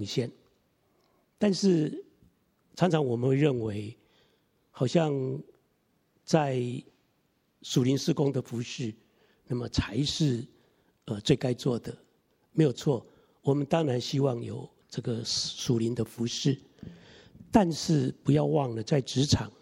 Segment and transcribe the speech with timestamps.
[0.00, 0.32] 贡献。
[1.36, 2.02] 但是
[2.74, 3.94] 常常我们会认为，
[4.70, 5.12] 好像
[6.24, 6.62] 在
[7.60, 8.94] 属灵事工的服饰，
[9.46, 10.42] 那么才是
[11.04, 11.94] 呃最该做的，
[12.52, 13.06] 没有错。
[13.42, 16.58] 我们当然希望有这个属灵的服饰，
[17.52, 19.52] 但是不要忘了，在职场，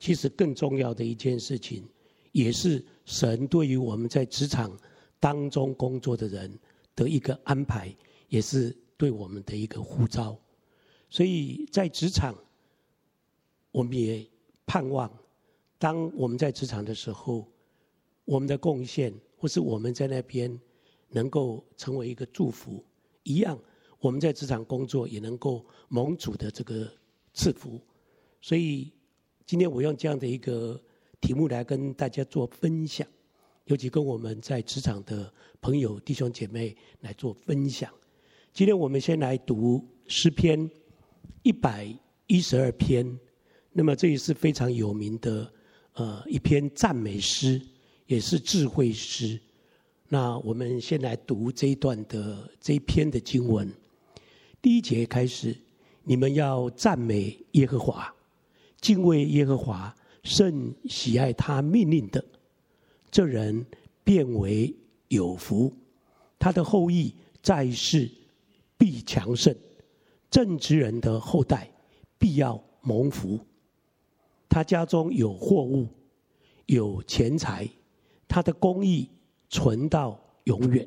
[0.00, 1.88] 其实更重要的一件事情，
[2.32, 4.76] 也是神对于我们在职场
[5.20, 6.58] 当中工作的人
[6.96, 7.94] 的一个安排，
[8.28, 10.38] 也是对我们的一个呼召。
[11.08, 12.36] 所以在职场，
[13.70, 14.26] 我们也
[14.66, 15.10] 盼望，
[15.78, 17.46] 当我们在职场的时候，
[18.24, 20.60] 我们的贡献，或是我们在那边
[21.10, 22.84] 能够成为一个祝福。
[23.22, 23.58] 一样，
[24.00, 26.92] 我们在职场工作也能够蒙主的这个
[27.32, 27.80] 赐福，
[28.40, 28.92] 所以
[29.44, 30.80] 今天我用这样的一个
[31.20, 33.06] 题目来跟大家做分享，
[33.66, 37.92] 尤其跟我们在职场的朋友弟兄姐妹来做分享。
[38.56, 40.58] 今天我们先来读诗篇
[41.42, 41.94] 一百
[42.26, 43.06] 一十二篇，
[43.70, 45.52] 那么这也是非常有名的
[45.92, 47.60] 呃一篇赞美诗，
[48.06, 49.38] 也是智慧诗。
[50.08, 53.70] 那我们先来读这一段的这一篇的经文，
[54.62, 55.54] 第一节开始，
[56.02, 58.10] 你们要赞美耶和华，
[58.80, 62.24] 敬畏耶和华，甚喜爱他命令的，
[63.10, 63.66] 这人
[64.02, 64.74] 便为
[65.08, 65.70] 有福，
[66.38, 68.10] 他的后裔在世
[68.78, 69.56] 必强盛，
[70.30, 71.72] 正直人的后代
[72.18, 73.40] 必要蒙福，
[74.48, 75.88] 他家中有货物，
[76.66, 77.68] 有钱财，
[78.28, 79.10] 他的公义。
[79.48, 80.86] 存到永远，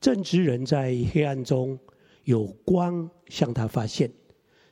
[0.00, 1.76] 正直人在黑暗中
[2.22, 4.10] 有光向他发现，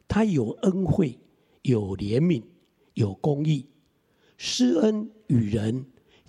[0.07, 1.19] 他有恩惠，
[1.63, 2.45] 有怜悯，
[2.95, 3.67] 有公义，
[4.39, 5.85] 施恩与人，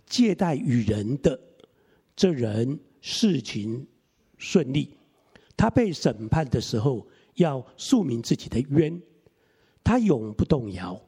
[0.07, 1.39] 借贷与人的，
[2.15, 3.85] 这人事情
[4.39, 4.97] 顺利。
[5.57, 9.01] 他被审判的时候，要诉明自己的冤，
[9.83, 11.01] 他永不动摇，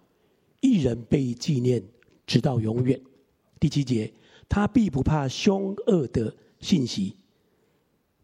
[0.59, 1.81] 一人被纪念，
[2.28, 3.00] 直到永远。
[3.59, 4.12] 第七节。
[4.51, 7.16] 他必不怕凶恶的信息，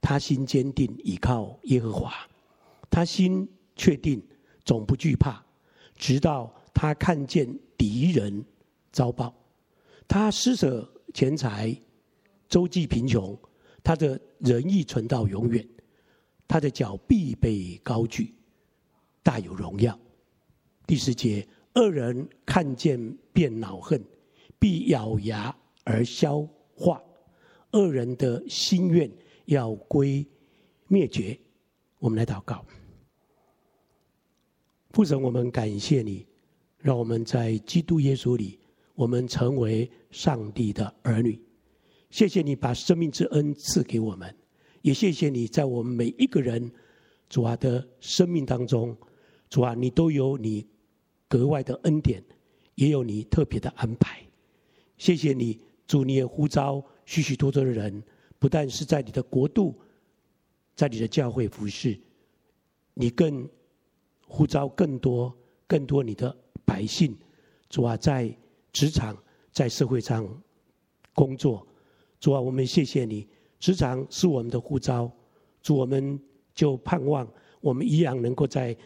[0.02, 2.12] 他心坚定倚靠耶和华，
[2.90, 4.20] 他心确定
[4.64, 5.46] 总不惧怕，
[5.96, 7.48] 直到他看见
[7.78, 8.44] 敌人
[8.92, 9.32] 遭报。
[10.08, 11.80] 他施舍钱财，
[12.50, 13.38] 周济贫穷，
[13.84, 15.64] 他的仁义存到永远，
[16.48, 18.34] 他的脚必被高举，
[19.24, 20.00] 大有荣耀。
[20.88, 24.04] 第十节，恶人看见便恼恨，
[24.60, 25.56] 必咬牙。
[25.88, 26.42] 而消
[26.74, 27.00] 化
[27.74, 29.08] 恶人的心愿，
[29.46, 30.26] 要归
[30.88, 31.40] 灭绝。
[32.00, 32.66] 我们来祷告，
[34.90, 36.26] 父神，我们感谢你，
[36.80, 38.60] 让我们在基督耶稣里，
[38.96, 41.40] 我们成为上帝的儿女。
[42.10, 44.36] 谢谢你把生命之恩赐给我们，
[44.86, 46.72] 也谢谢你在我们每一个人
[47.28, 48.96] 主啊的生命当中，
[49.50, 50.64] 主啊，你都有你
[51.28, 52.24] 格外的恩典，
[52.76, 54.22] 也有你特别的安排。
[54.96, 55.60] 谢谢你。
[55.88, 58.04] 主，你也呼召许许多多的人，
[58.38, 59.76] 不但是在你的国度，
[60.76, 62.00] 在你的教会服侍，
[62.94, 63.50] 你更
[64.28, 65.36] 呼召更多、
[65.66, 67.18] 更多你的百姓，
[67.70, 68.32] 主啊，在
[68.72, 69.18] 职场、
[69.52, 70.28] 在社会上
[71.16, 71.68] 工作。
[72.20, 73.28] 主啊，我们谢谢你，
[73.66, 75.12] 职场是我们的呼召，
[75.64, 76.20] 主，我们
[76.54, 77.28] 就盼望
[77.62, 78.78] 我们一样能够在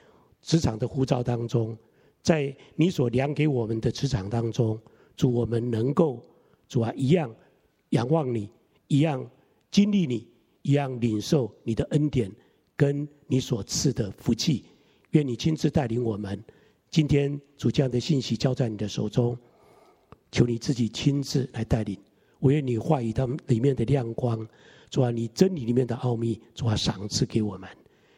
[0.41, 1.77] 职场的呼召当中，
[2.21, 4.79] 在你所量给我们的职场当中，
[5.17, 6.25] 主，我们能够。
[6.69, 7.29] 主啊，一样
[7.89, 8.49] 仰望你，
[8.87, 9.29] 一样
[9.69, 10.25] 经历你，
[10.61, 12.31] 一样领受你的恩典，
[12.77, 14.63] 跟你所赐的福气。
[15.09, 16.41] 愿你亲自带领我们。
[16.89, 19.37] 今天主这样的信息交在你的手中，
[20.31, 21.99] 求你自己亲自来带领。
[22.39, 24.47] 我愿你话语当里面的亮光，
[24.89, 27.69] 主啊，你真理里面的奥秘，主啊，赏赐给我们，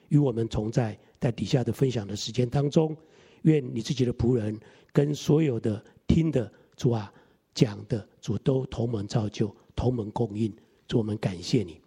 [0.10, 2.96] 与我们同在在底下的分享的时间当中。
[3.42, 4.58] 愿你自己的仆人
[4.94, 7.12] 跟所有的听的主啊。
[7.54, 10.50] 讲的主都同门造就，同门供应。
[10.88, 11.82] 主，我们感谢你，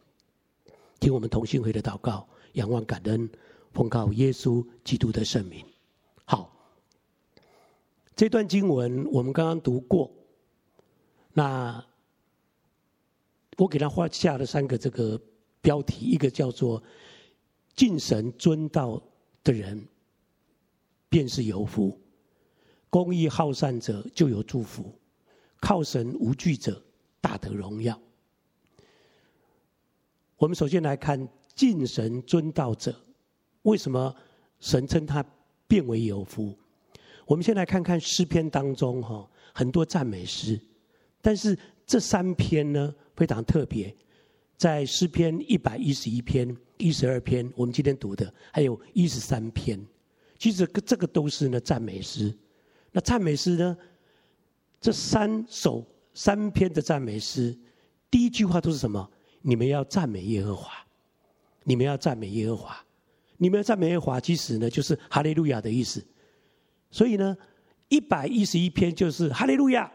[1.00, 3.26] 听我们同心会的祷告，仰望感恩，
[3.72, 5.64] 奉告耶稣基督的圣名。
[6.26, 6.54] 好，
[8.14, 10.10] 这段经文我们刚刚读过。
[11.32, 11.82] 那
[13.56, 15.20] 我给他画下了三个这个
[15.60, 16.82] 标题，一个叫做
[17.76, 19.02] “敬神尊道
[19.42, 19.86] 的人，
[21.08, 21.98] 便是有福；
[22.90, 24.92] 公义好善者，就有祝福。”
[25.60, 26.82] 靠神无惧者，
[27.22, 27.98] 大得荣耀。
[30.36, 32.94] 我们首先来看敬神尊道者，
[33.62, 34.14] 为什么
[34.60, 35.24] 神称他
[35.66, 36.54] 变为有福？
[37.24, 40.60] 我们先来看看诗篇当中哈，很多赞美诗，
[41.22, 43.94] 但是这三篇呢非常特别，
[44.56, 49.80] 在诗篇一百一十一篇一十二篇，我们今天读的，还有一十三篇，
[50.38, 52.36] 其实这个都是呢赞美诗。
[52.92, 53.76] 那赞美诗呢，
[54.80, 57.56] 这三首三篇的赞美诗，
[58.10, 59.10] 第一句话都是什么？
[59.42, 60.72] 你们要赞美耶和华，
[61.64, 62.84] 你们要赞美耶和华，
[63.36, 66.04] 你们要赞美耶和华，其实呢就是哈利路亚的意思。
[66.90, 67.36] 所以呢，
[67.88, 69.92] 一百一十一篇就是哈利路亚。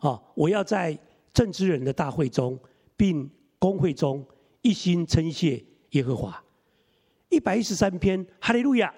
[0.00, 0.98] 哦，我要在
[1.36, 2.58] 政治人的大会中，
[2.96, 4.26] 并公会中。
[4.62, 6.42] 一心称谢耶和华，
[7.28, 8.92] 一百一十三篇哈利路亚，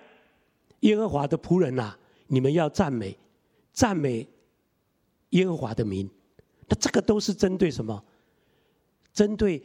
[0.80, 1.98] 耶和华的仆人呐、啊，
[2.28, 3.18] 你们要赞美，
[3.70, 4.26] 赞美
[5.30, 6.08] 耶和华的名。
[6.66, 8.02] 那这个都是针对什么？
[9.12, 9.62] 针对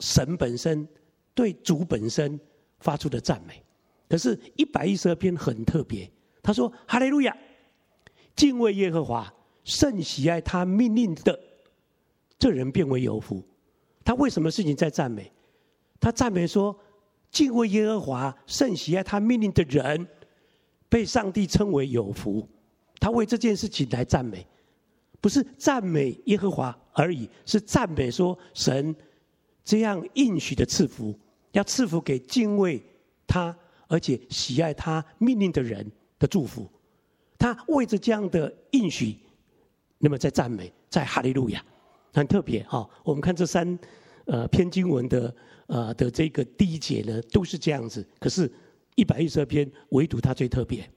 [0.00, 0.88] 神本身，
[1.34, 2.40] 对主本身
[2.78, 3.62] 发出的赞美。
[4.08, 6.10] 可是，一百一十二篇很特别，
[6.42, 7.36] 他说哈利路亚，
[8.34, 9.30] 敬畏耶和华，
[9.64, 11.38] 甚喜爱他命令的，
[12.38, 13.42] 这人便为有福。
[14.04, 15.30] 他为什么事情在赞美？
[16.00, 16.78] 他赞美说
[17.30, 20.06] ：“敬畏耶和华，甚喜爱他命令的人，
[20.88, 22.48] 被上帝称为有福。”
[23.00, 24.46] 他为这件事情来赞美，
[25.20, 28.94] 不是赞美耶和华而已，是赞美说神
[29.62, 31.16] 这样应许的赐福，
[31.52, 32.82] 要赐福给敬畏
[33.26, 33.56] 他
[33.86, 35.88] 而且喜爱他命令的人
[36.18, 36.68] 的祝福。
[37.38, 39.16] 他为着这样的应许，
[39.98, 41.64] 那么在赞美，在哈利路亚。
[42.12, 43.78] 很特别哈，我们看这三
[44.26, 45.34] 呃篇经文的
[45.66, 48.06] 呃的这个第一节呢，都是这样子。
[48.18, 48.50] 可是，
[48.96, 50.88] 一百一十二篇唯独它最特别，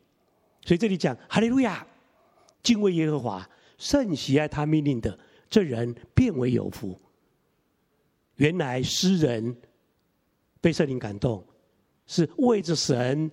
[0.65, 1.85] 所以这里讲哈利路亚，
[2.63, 3.47] 敬畏耶和华，
[3.77, 5.17] 甚喜爱他命令的，
[5.49, 6.99] 这人变为有福。
[8.35, 9.55] 原来诗人
[10.59, 11.45] 被圣灵感动，
[12.07, 13.29] 是为着神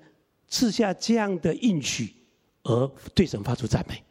[0.48, 2.12] 赐下这样的应许
[2.64, 4.02] 而对神发出赞美。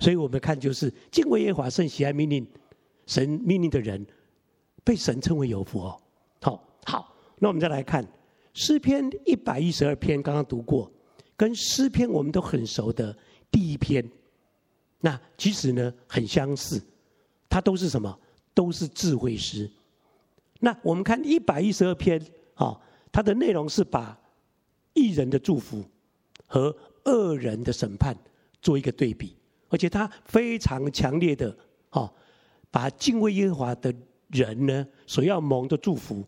[0.00, 2.46] 所以我们看就是敬畏耶和华，甚喜爱命令。
[3.06, 4.06] 神命令的人，
[4.82, 6.00] 被神称为有福哦。
[6.40, 8.06] 好，好，那我们再来看
[8.52, 10.90] 诗篇一百一十二篇，刚刚读过，
[11.36, 13.16] 跟诗篇我们都很熟的
[13.50, 14.08] 第一篇，
[15.00, 16.82] 那其实呢很相似，
[17.48, 18.18] 它都是什么？
[18.54, 19.70] 都是智慧诗。
[20.60, 22.24] 那我们看一百一十二篇
[22.54, 22.80] 啊，
[23.10, 24.18] 它的内容是把
[24.92, 25.84] 一人的祝福
[26.46, 26.74] 和
[27.04, 28.16] 恶人的审判
[28.62, 29.36] 做一个对比，
[29.68, 31.54] 而且它非常强烈的
[31.90, 32.10] 啊。
[32.74, 33.94] 把敬畏耶和华的
[34.30, 36.24] 人呢，所要蒙的祝福，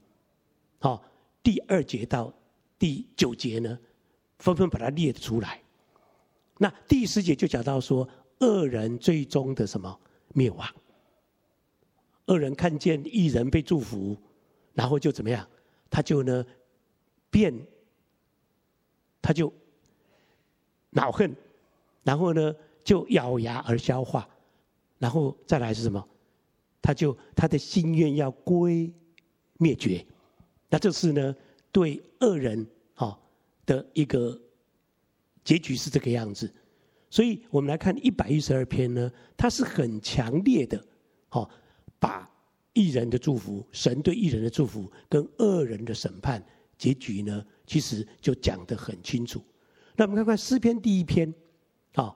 [0.78, 1.02] 好，
[1.42, 2.32] 第二节到
[2.78, 3.76] 第九节呢，
[4.38, 5.60] 纷纷把它列出来。
[6.58, 8.08] 那第十节就讲到说，
[8.38, 9.98] 恶人最终的什么
[10.34, 10.72] 灭亡？
[12.26, 14.16] 恶人看见一人被祝福，
[14.72, 15.44] 然后就怎么样？
[15.90, 16.46] 他就呢
[17.28, 17.52] 变，
[19.20, 19.52] 他就
[20.90, 21.34] 恼恨，
[22.04, 22.54] 然后呢
[22.84, 24.28] 就咬牙而消化，
[24.98, 26.08] 然后再来是什么？
[26.80, 28.92] 他就他的心愿要归
[29.58, 30.04] 灭绝，
[30.68, 31.34] 那这是呢
[31.72, 33.18] 对恶人啊
[33.64, 34.40] 的一个
[35.42, 36.52] 结局是这个样子，
[37.10, 40.84] 所以我们来看一百一十二篇呢，它是很强烈的，
[41.28, 41.50] 好
[41.98, 42.30] 把
[42.72, 46.44] 义人的祝福、神对义人的祝福跟恶人的审判
[46.78, 49.42] 结局呢，其实就讲得很清楚。
[49.96, 51.34] 那我们看看诗篇第一篇，
[51.94, 52.14] 啊，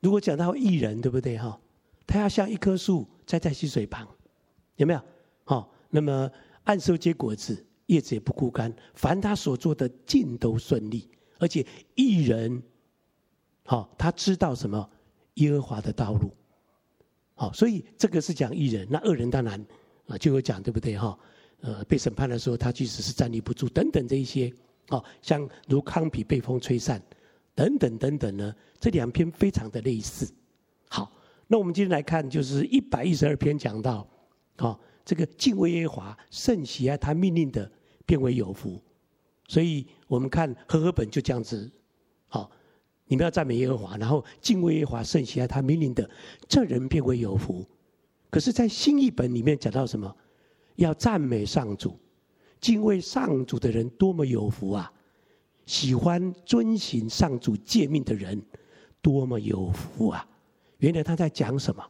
[0.00, 1.58] 如果讲到一人，对不对哈？
[2.06, 3.08] 他要像一棵树。
[3.26, 4.06] 栽在溪水旁，
[4.76, 5.00] 有没有？
[5.44, 6.30] 好，那么
[6.64, 8.72] 按时结果子，叶子也不枯干。
[8.94, 11.10] 凡他所做的，尽都顺利。
[11.38, 12.62] 而且一人，
[13.64, 14.88] 好，他知道什么？
[15.34, 16.32] 耶和华的道路。
[17.34, 18.86] 好，所以这个是讲一人。
[18.88, 19.64] 那二人当然
[20.06, 20.96] 啊，就有讲，对不对？
[20.96, 21.18] 哈，
[21.60, 24.52] 呃，被审判的时候，他即使是站立不住，等等这一些。
[24.88, 27.02] 好，像如糠皮被风吹散，
[27.54, 30.32] 等等等等呢，这两篇非常的类似。
[30.88, 31.10] 好。
[31.52, 34.08] 那我们今天来看，就是一百一十二篇讲到，
[34.56, 37.70] 啊，这个敬畏耶和华，甚喜爱他命令的，
[38.06, 38.80] 变为有福。
[39.46, 41.70] 所以我们看和合本就这样子，
[42.28, 42.50] 好，
[43.04, 46.08] 你们要赞美耶和华，然后敬畏耶和华，甚喜爱他命令的，
[46.48, 47.62] 这人变为有福。
[48.30, 50.10] 可是，在新译本里面讲到什么？
[50.76, 52.00] 要赞美上主，
[52.62, 54.90] 敬畏上主的人多么有福啊！
[55.66, 58.40] 喜欢遵行上主诫命的人
[59.02, 60.26] 多么有福啊！
[60.82, 61.84] 原来他在讲什么？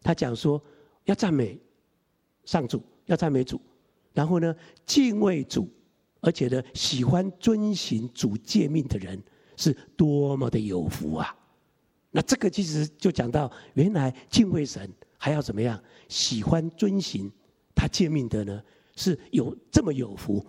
[0.00, 0.62] 他讲说
[1.06, 1.58] 要赞美
[2.44, 3.60] 上主，要赞美主，
[4.12, 4.54] 然后呢，
[4.86, 5.68] 敬畏主，
[6.20, 9.20] 而且呢，喜欢遵行主诫命的人
[9.56, 11.36] 是多么的有福啊！
[12.12, 14.88] 那这个其实就讲到，原来敬畏神
[15.18, 15.82] 还要怎么样？
[16.08, 17.28] 喜欢遵行
[17.74, 18.62] 他诫命的呢，
[18.94, 20.44] 是有这么有福。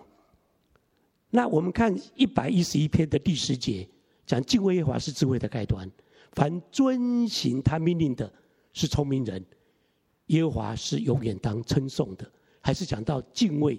[1.30, 3.88] 那我们看一百一十一篇的第十节，
[4.24, 5.90] 讲敬畏耶和华是智慧的开端。
[6.34, 8.32] 凡遵行他命令的，
[8.72, 9.44] 是聪明人。
[10.26, 12.30] 耶和华是永远当称颂的。
[12.60, 13.78] 还是讲到敬畏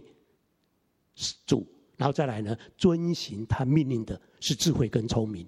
[1.48, 1.66] 主，
[1.98, 5.48] 然后再来呢，遵行他命令的是智慧跟聪明。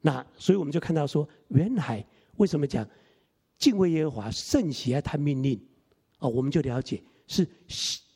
[0.00, 2.02] 那所以我们就看到说，原来
[2.38, 2.88] 为什么讲
[3.58, 5.60] 敬畏耶和华，甚喜爱他命令？
[6.18, 7.46] 哦，我们就了解是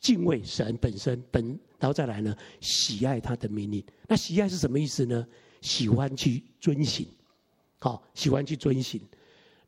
[0.01, 1.47] 敬畏神本身本，
[1.79, 3.85] 然后再来呢，喜爱他的命令。
[4.09, 5.27] 那喜爱是什么意思呢？
[5.61, 7.07] 喜欢去遵行，
[7.85, 8.99] 好，喜欢去遵行。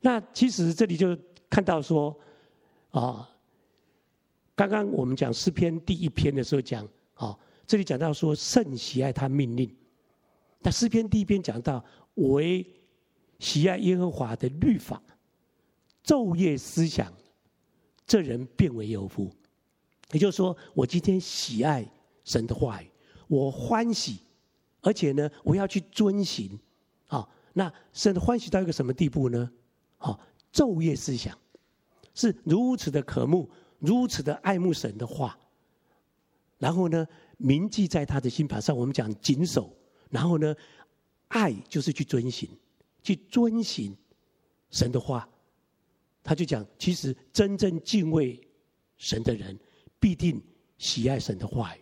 [0.00, 1.14] 那其实这里就
[1.50, 2.18] 看到说，
[2.90, 3.28] 啊，
[4.54, 9.70] 刚刚我们讲诗篇第一篇的时候讲，啊，这里讲到说圣喜爱他命令。
[10.61, 12.66] 那诗篇第一篇讲到为
[13.38, 15.02] 喜爱耶和华的律法，
[16.02, 17.12] 昼夜思想，
[18.06, 19.30] 这人便为有福。
[20.12, 21.87] 也就是说，我今天喜爱
[22.25, 22.90] 神的话语，
[23.28, 24.20] 我欢喜。
[24.80, 26.58] 而且呢，我要去遵行，
[27.58, 29.50] 那神欢喜到一个什么地步呢？
[29.96, 30.20] 啊，
[30.52, 31.34] 昼夜思想，
[32.12, 35.38] 是如此的渴慕，如此的爱慕神的话，
[36.58, 37.06] 然后呢，
[37.38, 38.76] 铭记在他的心盘上。
[38.76, 39.75] 我们讲谨守，
[40.10, 40.54] 然后呢，
[41.28, 42.46] 爱就是去遵行，
[43.02, 43.96] 去遵行
[44.68, 45.26] 神的话。
[46.22, 48.38] 他就讲，其实真正敬畏
[48.98, 49.58] 神的人，
[49.98, 50.42] 必定
[50.76, 51.80] 喜爱神的话语，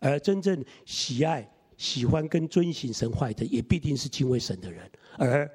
[0.00, 1.48] 而真正喜爱。
[1.76, 4.90] 喜欢跟遵行神话的，也必定是敬畏神的人。
[5.18, 5.50] 而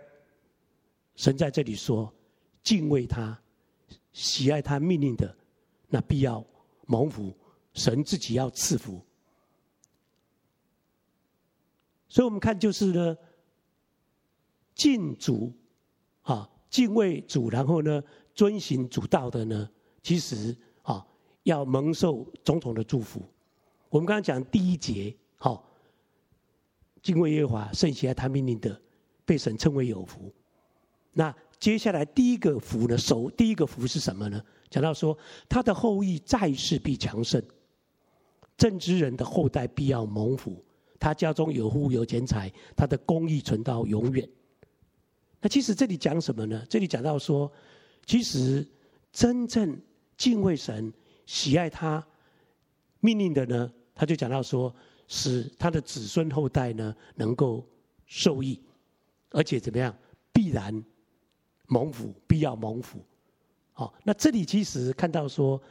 [1.15, 2.13] 神在这里说，
[2.63, 3.39] 敬畏他、
[4.11, 5.35] 喜爱他命令的，
[5.87, 6.45] 那必要
[6.85, 7.33] 蒙福。
[7.73, 8.99] 神自己要赐福。
[12.07, 13.17] 所以我们看，就是呢，
[14.73, 15.53] 敬主
[16.23, 19.69] 啊，敬畏主，然后呢，遵行主道的呢，
[20.01, 21.05] 其实啊，
[21.43, 23.21] 要蒙受种种的祝福。
[23.89, 25.66] 我们刚刚讲第一节，好。
[27.07, 28.81] 敬畏耶和华，甚喜爱他命令的，
[29.23, 30.29] 被神称为有福。
[31.13, 32.97] 那接下来第一个福呢？
[32.97, 34.43] 首第一个福是什么呢？
[34.69, 37.41] 讲到说，他的后裔在世必强盛，
[38.57, 40.61] 正直人的后代必要蒙福。
[40.99, 44.29] 他家中有富有钱财，他的公义存到永远。
[45.39, 46.61] 那其实这里讲什么呢？
[46.69, 47.49] 这里讲到说，
[48.05, 48.67] 其实
[49.13, 49.81] 真正
[50.17, 50.91] 敬畏神、
[51.25, 52.05] 喜爱他
[52.99, 54.75] 命令的呢，他就讲到说。
[55.07, 57.65] 使他的子孙后代呢能够
[58.05, 58.61] 受益，
[59.31, 59.95] 而且怎么样？
[60.33, 60.83] 必然
[61.67, 62.99] 蒙福，必要蒙福。
[63.73, 65.61] 好，那这里其实看到说，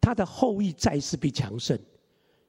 [0.00, 1.78] 他的后裔再世必强盛。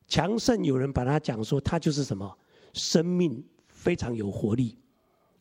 [0.07, 2.37] 强盛有人把他讲说，他就是什么？
[2.73, 4.77] 生命非常有活力，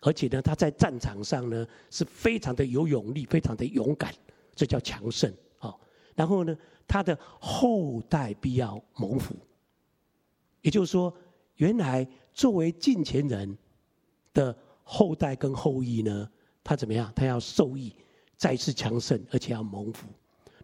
[0.00, 4.14] 而且呢，他在战场上呢是非常的有勇力，非常的勇敢，
[4.54, 5.32] 这叫强盛。
[5.58, 5.80] 好，
[6.14, 6.56] 然后呢？
[6.86, 9.34] 他的后代必要蒙福，
[10.60, 11.14] 也就是说，
[11.56, 13.56] 原来作为近前人
[14.32, 16.28] 的后代跟后裔呢，
[16.62, 17.12] 他怎么样？
[17.14, 17.94] 他要受益，
[18.36, 20.06] 再次强盛，而且要蒙福。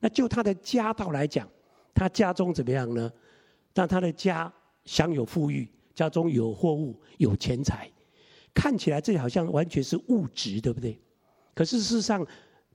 [0.01, 1.49] 那就他的家道来讲，
[1.95, 3.13] 他家中怎么样呢？
[3.75, 4.53] 让他的家
[4.85, 7.91] 享有富裕，家中有货物、有钱财，
[8.53, 11.01] 看起来这好像完全是物质，对不对？
[11.55, 12.27] 可是事实上，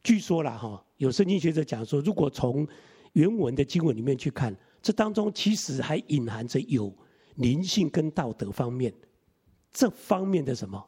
[0.03, 2.67] 据说了哈，有圣经学者讲说，如果从
[3.15, 6.93] 原文的经文里面去看，这当中其实还隐含着有
[7.35, 8.93] 灵性跟道德方面
[9.71, 10.85] 这方面的什么？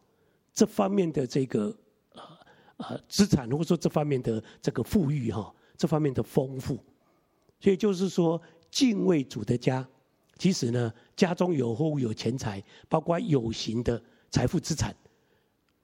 [0.54, 1.74] 这方面的这个
[2.14, 2.22] 呃
[2.78, 6.78] 呃资产，或者说这方面的这个富裕哈，这方面的丰富。
[7.62, 9.88] 所以就是说，敬畏主的家，
[10.38, 14.94] 其实呢，家中有货物、有钱财，包括有形的财富资产，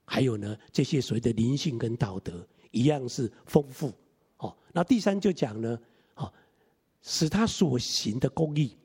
[0.04, 3.90] 还有呢这些所谓的灵性跟道德，一样是丰富。
[4.36, 5.78] 哦，那第三就讲呢。
[7.04, 8.76] 使他所行的公义，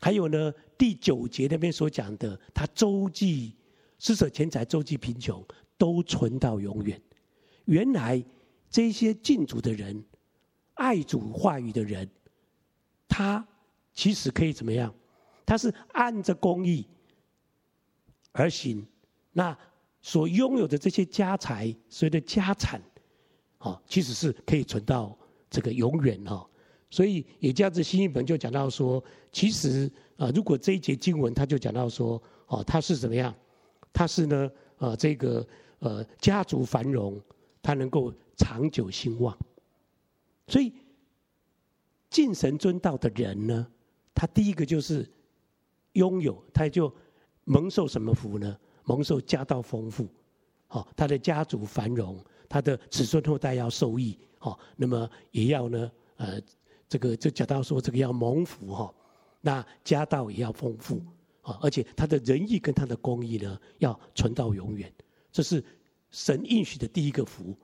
[0.00, 3.54] 还有呢，第九节那边所讲的，他周济
[4.00, 5.42] 施舍钱财，周济贫穷，
[5.78, 7.00] 都存到永远。
[7.66, 8.22] 原来
[8.68, 10.04] 这些敬主的人，
[10.74, 12.10] 爱主话语的人，
[13.06, 13.46] 他
[13.94, 14.92] 其实可以怎么样？
[15.46, 16.84] 他是按着公义
[18.32, 18.84] 而行，
[19.32, 19.56] 那
[20.02, 22.82] 所拥有的这些家财，所谓的家产，
[23.58, 25.16] 啊，其实是可以存到
[25.48, 26.44] 这个永远哦。
[26.88, 29.02] 所以也这样子，新译本就讲到说，
[29.32, 33.34] 其实啊，如果这一节经文，他就讲到说，哦，他是怎么样？
[33.92, 35.46] 他是呢，呃，这个
[35.80, 37.20] 呃，家族繁荣，
[37.60, 39.36] 他能够长久兴旺。
[40.46, 40.72] 所以
[42.08, 43.66] 敬神尊道的人呢，
[44.14, 45.06] 他第一个就是
[45.94, 46.90] 拥有，他就
[47.44, 48.56] 蒙受什么福呢？
[48.84, 50.08] 蒙受家道丰富，
[50.68, 52.16] 好，他的家族繁荣，
[52.48, 56.40] 他的子孙后代要受益，好，那么也要呢，呃。
[56.88, 58.94] 这个就讲到说，这个要蒙福哈，
[59.40, 61.02] 那家道也要丰富
[61.42, 64.92] 啊，而且他的仁义跟他的公义呢，要存到永远，
[65.32, 65.64] 这是
[66.10, 67.56] 神应许的第一个福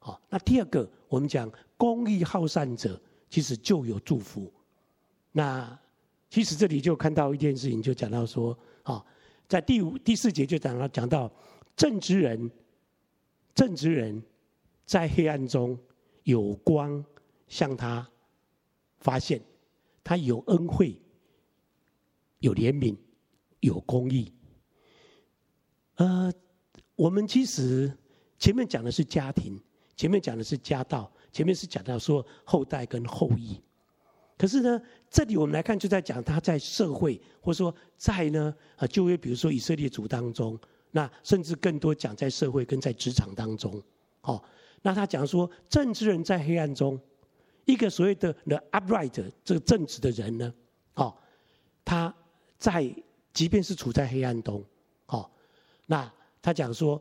[0.00, 3.00] 啊，那第二个，我们讲公义好善者，
[3.30, 4.52] 其实就有祝福。
[5.32, 5.78] 那
[6.30, 9.04] 其实这里就看到一件事情，就讲到说，啊，
[9.48, 11.30] 在第五、第四节就讲到讲到
[11.76, 12.50] 正直人，
[13.54, 14.22] 正直人
[14.84, 15.78] 在黑暗中
[16.24, 17.04] 有光
[17.48, 18.08] 向他
[19.04, 19.38] 发现，
[20.02, 20.98] 他有恩惠，
[22.38, 22.96] 有怜悯，
[23.60, 24.32] 有公义。
[25.96, 26.32] 呃，
[26.96, 27.92] 我们其实
[28.38, 29.60] 前面讲的是家庭，
[29.94, 33.60] 前面讲的是家道，前面是讲到说后代跟后裔。
[34.38, 34.80] 可是呢，
[35.10, 40.58] 这里我们来看，就在讲他在社会，或者说在呢啊，就业，比如说以色列族当中，
[40.90, 43.80] 那甚至更多讲在社会跟在职场当中。
[44.22, 44.42] 好，
[44.80, 46.98] 那他讲说，政治人在黑暗中，
[47.64, 50.54] 一个所谓的 the upright 这个正直的人呢，
[50.94, 51.16] 哦，
[51.84, 52.14] 他
[52.58, 52.94] 在
[53.32, 54.64] 即便是处在黑暗中。
[55.06, 55.30] 哦
[55.86, 57.00] 那他讲说，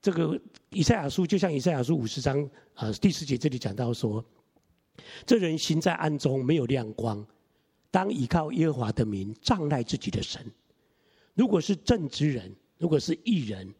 [0.00, 4.24] 这个以赛亚书就像以赛亚书五十章啊第四节这里讲到说，
[5.26, 7.26] 这人行在暗中没有亮光，
[7.90, 10.44] 当倚靠耶和华的名，仗赖自己的神。
[11.34, 13.74] 如果是正直人，如果是义人，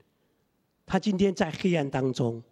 [0.86, 2.42] 他今天在黑暗当中，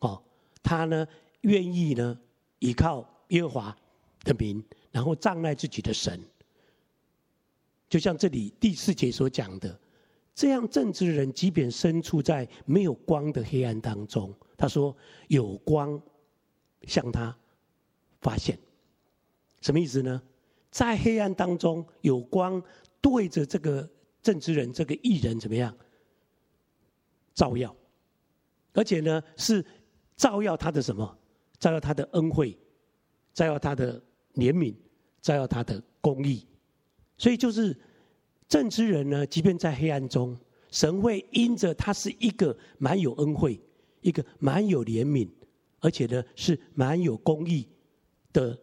[0.00, 0.22] 哦，
[0.62, 1.06] 他呢
[1.42, 2.18] 愿意呢
[2.58, 3.76] 倚靠耶和华
[4.24, 6.20] 的名，然后障碍自己的神。
[7.88, 9.78] 就像这里第四节所讲的。
[10.32, 14.96] 这样正直的人，即便身处在没有光的黑暗当中，他说
[15.28, 16.00] 有光
[16.84, 17.36] 向他
[18.22, 18.58] 发现，
[19.60, 20.22] 什么意思呢？
[20.70, 22.62] 在黑暗当中有光
[23.02, 23.86] 对着这个
[24.22, 25.76] 正直人、这个艺人怎么样
[27.34, 27.76] 照耀？
[28.72, 29.62] 而且呢，是
[30.16, 31.18] 照耀他的什么？
[31.60, 32.58] 照耀他的恩惠，
[33.32, 34.02] 照耀他的
[34.34, 34.74] 怜悯，
[35.22, 36.44] 照耀他的公义。
[37.16, 37.78] 所以就是。
[38.48, 40.36] 正直人呢，即便在黑暗中，
[40.72, 43.60] 神会因着他是一个蛮有恩惠、
[44.00, 45.28] 一个蛮有怜悯，
[45.78, 47.68] 而且呢是蛮有公义
[48.32, 48.58] 的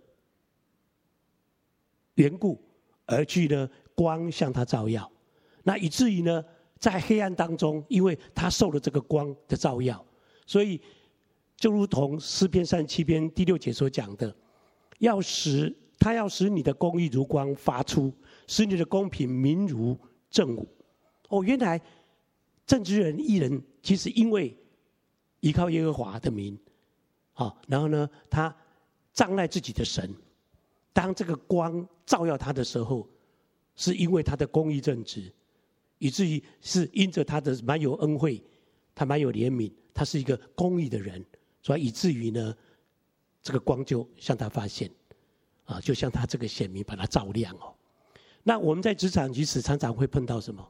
[2.16, 2.62] 缘故，
[3.06, 5.10] 而去呢光向他照耀。
[5.64, 6.44] 那以至于呢，
[6.80, 10.06] 在黑暗当中，因为他受了这个光的照耀，
[10.46, 10.82] 所以
[11.58, 14.34] 就如同诗篇三七篇第六节所讲的，
[15.00, 18.14] 要使他要使你的公义如光发出。
[18.48, 20.66] 使你的公平明如正午。
[21.28, 21.82] 哦，原来
[22.66, 24.58] 正直人、义人，其实因为
[25.42, 26.58] 依靠耶和华的名，
[27.34, 28.56] 啊，然后呢，他
[29.12, 30.16] 仗赖自己的神。
[30.94, 33.06] 当这个光照耀他的时候，
[33.76, 35.30] 是因为他的公义正直，
[35.98, 38.42] 以至于是因着他的蛮有恩惠，
[38.96, 41.24] 他蛮有怜悯，他是一个公义的人，
[41.62, 42.56] 所以以至于呢，
[43.42, 44.90] 这个光就向他发现，
[45.66, 47.74] 啊，就像他这个显明把他照亮哦。
[48.44, 50.66] 那我们在职场其实常常会碰到什么？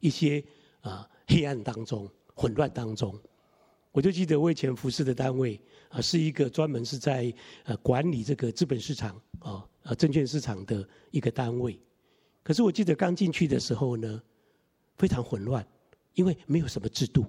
[0.00, 0.44] 一些
[0.80, 3.18] 啊黑暗当中、混乱当中。
[3.92, 7.32] 我就记得我以前服侍的单位啊，是一个专门是在
[7.64, 11.78] 呃管理这个资本市场啊、呃证券市场的一个单位。
[12.42, 14.22] 可是我记得刚进去的时候呢，
[14.96, 15.66] 非常混乱，
[16.14, 17.24] 因为没有什么制度。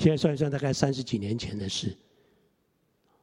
[0.00, 1.94] 现在算一算，大概三十几年前的事。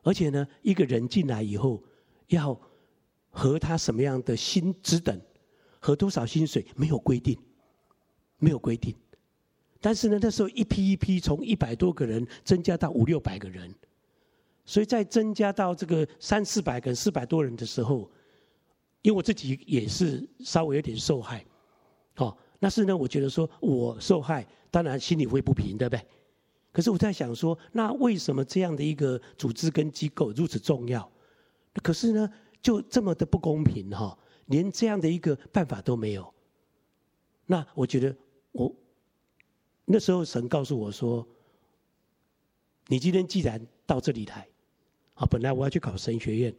[0.04, 1.84] 而且呢，一个人进来以后，
[2.28, 2.58] 要
[3.32, 5.20] 和他什么样的薪资等。
[5.80, 7.38] 和多少薪水没有规定，
[8.40, 8.94] 没有规定。
[9.80, 13.74] 但是呢，那时候一批一批从一百多个人增加到五六百个人，
[14.66, 18.10] 所以在增加到这个三四百个、四百多人的时候，
[19.02, 21.46] 因为我自己也是稍微有点受害，
[22.18, 26.06] 哦，那是呢，我觉得说我受害，当然心里会不平，对不对？
[26.78, 31.12] 可是我在想说，那为什么这样的一个组织跟机构如此重要？
[31.82, 34.18] 可是呢，就这么的不公平哈、哦？
[34.46, 36.32] 连这样的一个办法都没有，
[37.48, 38.16] 那我觉得
[38.52, 38.72] 我
[39.86, 41.28] 那时候神告诉我说
[42.86, 44.48] ：“你今天既然到这里来，
[45.16, 46.56] 啊，本来我要去考神学院，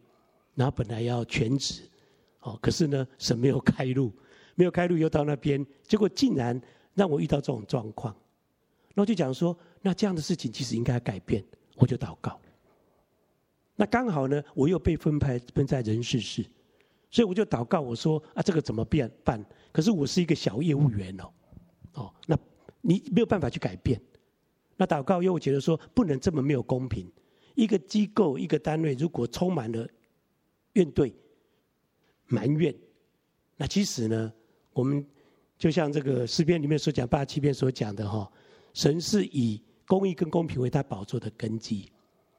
[0.56, 1.88] 然后本来要全职，
[2.40, 4.12] 哦，可是呢，神没有开路，
[4.56, 6.60] 没有开路，又到那边，结果竟然
[6.94, 8.12] 让我遇到这种状况，
[8.94, 11.44] 那我就讲说，那这样的事情其实应该改变，
[11.76, 12.40] 我就祷告。
[13.76, 16.44] 那刚好呢，我又被分派分在人事室。
[17.10, 19.42] 所以我就祷告，我说啊，这个怎么变办？
[19.72, 21.32] 可是我是一个小业务员哦，
[21.94, 22.38] 哦，那
[22.82, 23.98] 你没有办法去改变。
[24.76, 27.10] 那祷告又觉得说，不能这么没有公平。
[27.54, 29.88] 一个机构、一个单位，如果充满了
[30.74, 31.10] 怨怼、
[32.26, 32.74] 埋怨，
[33.56, 34.30] 那其实呢，
[34.74, 35.02] 我们
[35.56, 38.30] 就像这个诗篇里面所讲八七篇所讲的哈，
[38.74, 41.90] 神是以公义跟公平为他宝座的根基，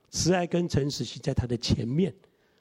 [0.09, 2.15] 慈爱跟诚实行在他的前面。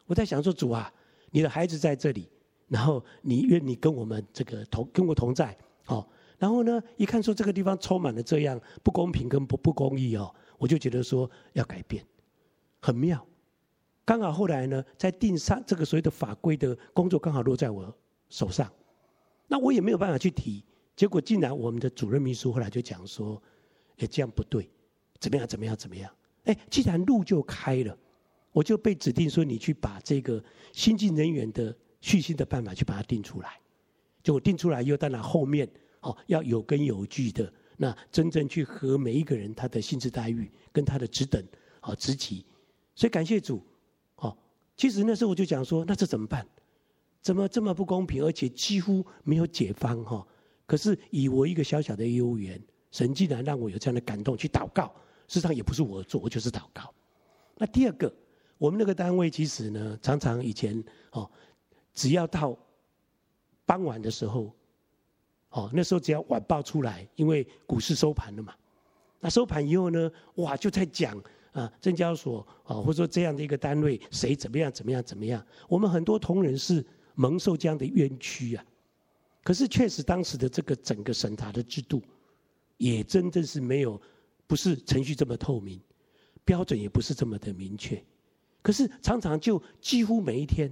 [0.07, 0.93] 我在想说，主啊。
[1.31, 2.27] 你的孩子在这里，
[2.69, 12.03] 然后你愿你跟我们这个同跟我同在，好，然后呢，一看说这个地方充满了这样不公平跟不不公义哦，我就觉得说要改变，
[12.81, 13.23] 很妙。
[14.07, 17.95] 刚好后来呢，在定上这个所谓的法规的工作，刚好落在我
[18.31, 18.73] 手上，
[19.47, 20.65] 那我也没有办法去提。
[20.97, 23.41] 结果竟然我们的主任秘书后来就讲说
[24.01, 24.71] ：“哎，这样不对，
[25.21, 25.47] 怎么样？
[25.47, 25.77] 怎么样？
[25.77, 26.11] 怎么样？”
[26.45, 27.97] 哎，既然路就开了，
[28.53, 33.61] 我就被指定说你去把这个新进人员的续薪的办法去把它定出来。
[34.23, 35.69] 就我定出来以后，当然后面
[36.01, 41.43] 哦要有根有据的，那真正去和每一个人他的薪资待遇跟他的职等
[41.83, 42.45] 哦职级，
[42.95, 43.63] 所以感谢主。
[44.17, 44.37] 哦
[44.77, 46.47] 其实那时候我就讲说，那这怎么办？
[47.21, 48.25] 怎么这么不公平？
[48.25, 50.27] 而且几乎没有解方哈。
[50.67, 54.95] 可是以我一个小小的业务员，神竟然让我有这样的感动，去祷告。
[55.29, 56.93] 事实上也不是我做，我就是祷告。
[57.57, 58.13] 那第二个，
[58.59, 61.31] 我们那个单位其实呢，常常以前哦，
[61.95, 62.59] 只要到
[63.65, 64.53] 傍晚的时候，
[65.51, 68.53] 哦，那时候只要晚报出来，因为股市收盘了嘛。
[69.21, 71.17] 那收盘以后呢，哇，就在讲。
[71.53, 75.45] 啊，证交所啊，或者说这样的一个单位，谁怎么样怎么样怎么样？
[75.67, 78.65] 我们很多同仁是蒙受这样的冤屈啊。
[79.43, 82.01] 可是确实当时的这个整个审查的制度，
[82.77, 84.01] 也真正是没有，
[84.49, 85.81] 不是程序这么透明，
[86.45, 88.03] 标准也不是这么的明确。
[88.61, 90.69] 可是常常就几乎每一天，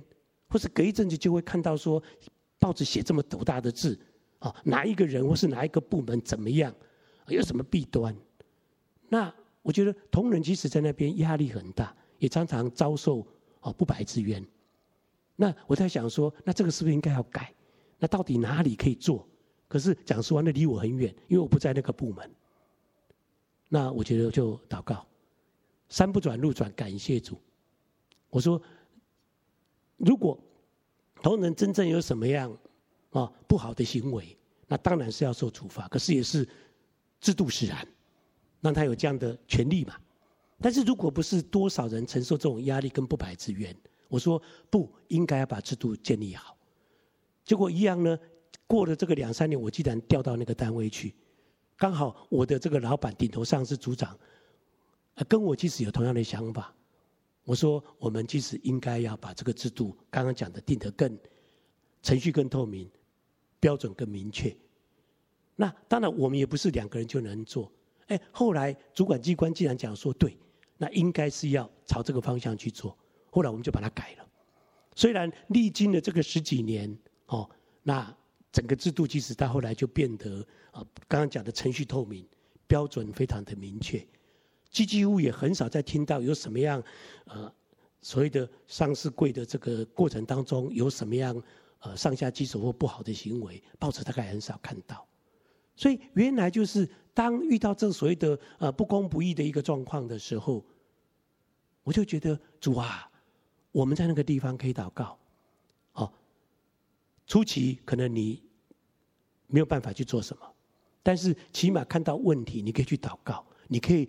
[0.48, 2.02] 或是隔一阵子就会看到说，
[2.58, 3.96] 报纸写这么斗大的字
[4.40, 6.74] 啊，哪一个人或是哪一个部门怎么样，
[7.28, 8.16] 有什么弊端？
[9.08, 9.32] 那。
[9.66, 13.26] 我觉得同仁即使在那边压力很大，也常常遭受
[13.58, 14.46] 啊不白之冤。
[15.34, 17.52] 那我在想说，那这个是不是应该要改？
[17.98, 19.28] 那到底哪里可以做？
[19.66, 22.30] 可是讲实话，那离我很远，因为我不在那个部门。
[23.68, 25.06] 那我觉得就祷告，
[25.88, 27.38] 山不转路转，感谢主。
[28.30, 28.60] 我说，
[29.96, 30.38] 如果
[31.22, 32.56] 同仁真正有什么样
[33.10, 34.36] 啊不好的行为，
[34.68, 35.88] 那当然是要受处罚。
[35.88, 36.48] 可是也是
[37.20, 37.86] 制度使然。
[38.62, 39.94] 让他有这样的权利嘛？
[40.60, 43.76] 但是如果不是多少人承受这种压力跟不白之冤，
[44.08, 46.56] 我说不应该要把制度建立好。
[47.44, 48.18] 结果一样呢，
[48.66, 51.14] 过了这个两三年，我既然调到那个单位去，
[51.76, 54.18] 刚好我的这个老板顶头上司组长，
[55.28, 56.74] 跟我其实有同样的想法。
[57.44, 61.16] 我说我们其实应该要把这个制度刚刚讲的定得更
[62.02, 62.90] 程序更透明，
[63.60, 64.56] 标准更明确。
[65.54, 67.70] 那当然我们也不是两个人就能做。
[68.08, 70.36] 哎，后来主管机关既然讲说对，
[70.76, 72.96] 那应该是要朝这个方向去做。
[73.30, 74.26] 后来我们就把它改了。
[74.94, 77.48] 虽然历经了这个十几年，哦，
[77.82, 78.16] 那
[78.56, 80.40] 整个制度其实到后来就变得
[80.70, 82.26] 啊，刚刚讲的程序透明，
[82.66, 84.02] 标准非常的明确，
[84.70, 86.82] 几几乎也很少再听到有什么样
[87.26, 87.52] 呃
[88.00, 91.42] 所谓的上市柜的这个过程当中有什么样
[91.80, 95.06] 呃上下其手或不好的行为，报纸大概很少看到。
[95.74, 100.64] 所以原来就是当遇到这所谓的呃不公不义的一个状况的时候，
[101.82, 103.06] 我就觉得主啊，
[103.70, 105.18] 我们在那个地方可以祷告，
[105.92, 106.10] 哦，
[107.26, 108.42] 初期可能你
[109.46, 110.42] 没有办法去做什么，
[111.02, 114.08] 但是起码看到问题，你可以去祷告，你可以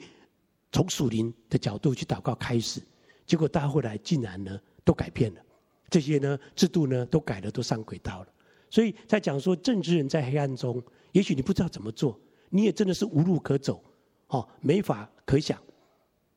[0.71, 2.82] 从属灵的角度去祷告开始，
[3.26, 5.41] 结果到后来竟然呢都改变了，
[5.89, 8.28] 这些呢制度呢都改了，都上轨道了。
[8.69, 10.84] 所以在讲说正直人在黑暗中。
[11.13, 12.19] 也许你不知道怎么做，
[12.50, 13.84] 你也真的是无路可走，
[14.28, 15.60] 哦，没法可想。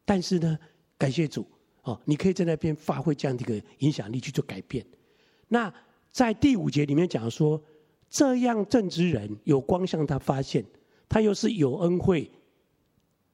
[0.07, 0.59] 但是呢，
[0.97, 1.47] 感谢主，
[1.83, 4.87] 哦，你可以在那边发挥这样的一个影响力去做改变。
[5.49, 5.71] 那
[6.13, 7.63] 在第五节里面讲说，
[8.11, 10.65] 这样正直人有光向他发现，
[11.09, 12.31] 他又是有恩惠，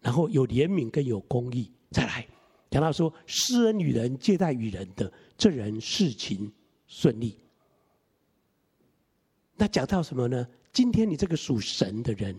[0.01, 1.73] 然后有怜悯跟有公义。
[1.91, 2.27] 再来
[2.71, 6.53] 讲到说，施恩与人、借贷与人的这人事情
[6.87, 7.39] 顺利。
[9.57, 10.47] 那讲到什么呢？
[10.73, 12.37] 今天你这个属神的人，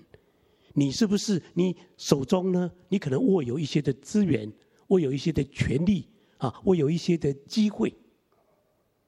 [0.74, 2.72] 你是不是你手中呢？
[2.88, 4.54] 你可能握有一些的资源，
[4.90, 7.92] 握有一些的权利啊，握有一些的机会。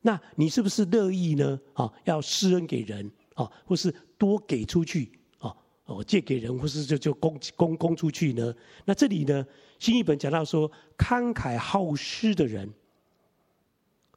[0.02, 1.60] 那你是不是乐意呢？
[1.74, 3.12] 啊，要施恩给人
[3.44, 5.56] 啊，或是多给出去啊？
[5.86, 8.54] 哦，借给人，或是就就供供供出去呢？
[8.84, 9.46] 那这里呢，
[9.80, 12.70] 新译本讲到说，慷慨好施的人，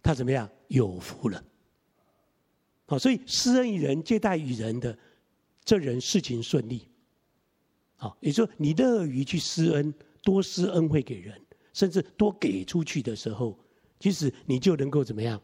[0.02, 0.50] 他怎么样？
[0.66, 1.40] 有福了。
[2.86, 4.98] 好，所以施恩于人、借贷于人的
[5.64, 6.88] 这人事情顺利。
[7.96, 11.40] 好，也就是说你乐于去施恩、多施恩惠给人，
[11.72, 13.56] 甚至多给出去的时候，
[14.00, 15.40] 其实你就能够怎么样？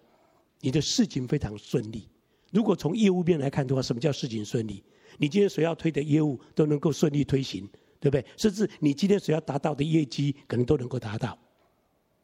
[0.60, 2.08] 你的事情非常顺利。
[2.50, 4.82] 如果从业务面来看的话，什么叫事情顺利？
[5.18, 7.68] 你今天所要推的业务都能够顺利推行，
[8.00, 8.24] 对不对？
[8.37, 11.38] 甚至你今天所要达到的业绩，可能都能够达到。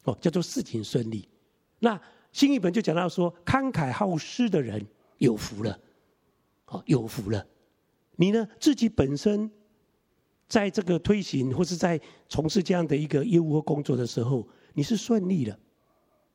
[0.04, 1.28] 哦，叫做事情顺利。
[1.78, 2.00] 那
[2.32, 4.84] 新一本就讲到说，慷慨好施的人。
[5.18, 5.78] 有福了，
[6.64, 7.46] 好有福了。
[8.16, 8.46] 你呢？
[8.58, 9.48] 自己本身
[10.48, 15.58] 在这个推行或是在从事这样的一个业务或工作的时候，你是顺利的。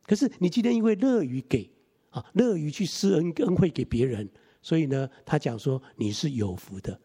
[0.03, 1.69] 可是你今天因为乐于给
[2.09, 4.29] 啊，乐于去施恩恩惠给别人，
[4.61, 6.99] 所以呢，他讲说你是有福的。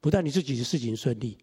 [0.00, 1.38] 不但你自己的事情顺利，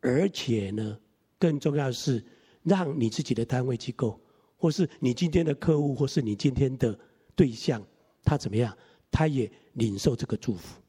[0.00, 0.98] 而且呢，
[1.38, 2.24] 更重要的是
[2.62, 4.20] 让你自己的单位机构，
[4.56, 6.98] 或是你今天的客户，或是你今天的
[7.34, 7.82] 对象，
[8.22, 8.76] 他怎么样，
[9.10, 10.80] 他也领受这个祝福。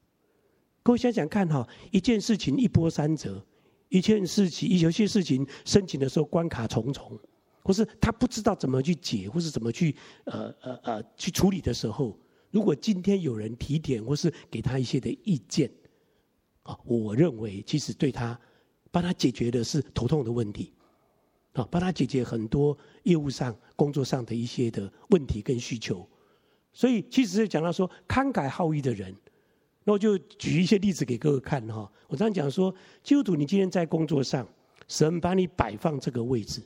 [0.83, 3.43] 各位想想看哈，一件事情一波三折，
[3.87, 7.17] 一件事情有些事情申请的时候关卡重重。
[7.63, 9.95] 或是他不知道怎么去解，或是怎么去
[10.25, 12.19] 呃呃呃去处理的时候，
[12.51, 15.71] 如果今天有人提点或是给他一些的意见，
[16.63, 18.39] 啊，我认为其实对他
[18.91, 20.73] 帮他解决的是头痛的问题，
[21.53, 26.07] 啊，帮他解决很多业务上工作上的一些的问题跟需求。
[26.73, 29.15] 所以其实讲到说慷慨好义的人，
[29.83, 31.91] 那我就举一些例子给各位看哈。
[32.07, 32.73] 我常常讲说，
[33.03, 34.47] 基督徒，你今天在工作上，
[34.87, 36.61] 神把你摆放这个位置。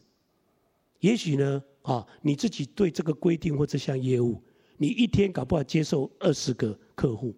[1.00, 4.42] 也许呢，啊，你自己对这个规定或这项业务，
[4.78, 7.36] 你一天搞不好接受二十个客户，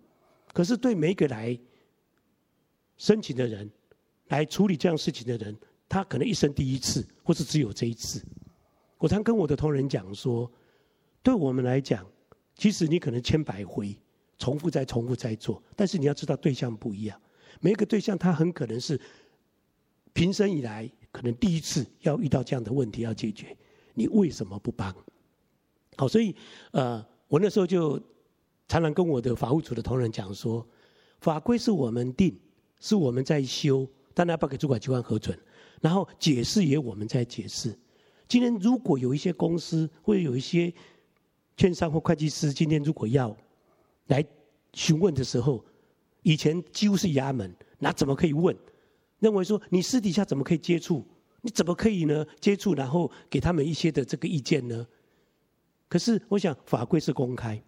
[0.54, 1.60] 可是对每一个来
[2.98, 3.69] 申请的人，
[4.28, 8.26] 来处理这样事情的人，他可能一生第一次，或是只有这一次。
[8.98, 10.50] 我常跟我的同仁讲说，
[11.22, 12.06] 对我们来讲，
[12.56, 13.98] 其实你可能千百回
[14.38, 17.22] 重复再重复再做，但是你要知道对象不一样，
[17.60, 19.00] 每一个对象他很可能是
[20.13, 20.89] 平生以来。
[21.12, 23.56] 可能第一次要遇到这样的问题要解决，
[23.93, 24.95] 你为什么不帮？
[25.98, 26.36] 好，所以
[26.72, 28.00] 呃，我那时候就
[28.67, 30.65] 常常跟我的法务组的同仁讲说，
[31.19, 32.38] 法规是我们定，
[32.80, 35.38] 是我们在修，当然要报给主管机关核准，
[35.82, 37.78] 然后解释也我们在解释。
[38.28, 40.72] 今天如果有一些公司或者有一些
[41.58, 43.36] 券商或会计师，今天如果要
[44.08, 44.24] 来
[44.74, 45.65] 询问的时候，
[46.22, 48.56] 以前几乎是衙门，那怎么可以问？
[49.19, 51.05] 认为说你私底下怎么可以接触？
[51.41, 54.86] 你怎么可以呢接触，然后给他们一些的这个意见呢？
[55.88, 57.62] 可是我想法规是公开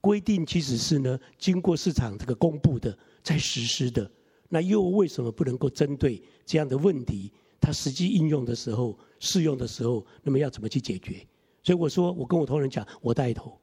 [0.00, 4.10] 规定，其实是呢经过市场这个公布的，在实施的。
[4.48, 11.26] 那又为什么不能够针对这样的问题，它实际应用的时候、适用的时候，那么要怎么去解决？
[11.62, 13.56] 所以我说，我跟我同仁讲，我带头，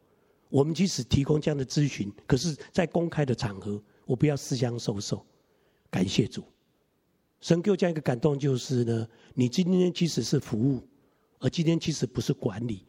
[0.49, 5.25] 我们即使提供这样的咨询，可是在公开的场合，我不要私相授受。
[5.91, 6.43] 感谢主。
[7.41, 10.86] 神给我这样一个感动，就是呢，你今天其实是服务，
[11.39, 12.86] 而今天其实不是管理，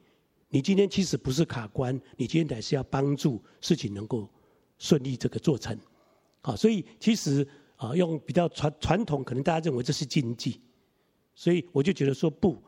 [0.49, 4.29] 你今天其实不是卡关，你今天乃是要帮助事情能够
[4.79, 5.79] 顺利这个做成，
[6.41, 10.61] 好，所以其实啊，用比较传传统，可能大家认为这是禁忌，
[11.35, 12.61] 所以我就觉得说不，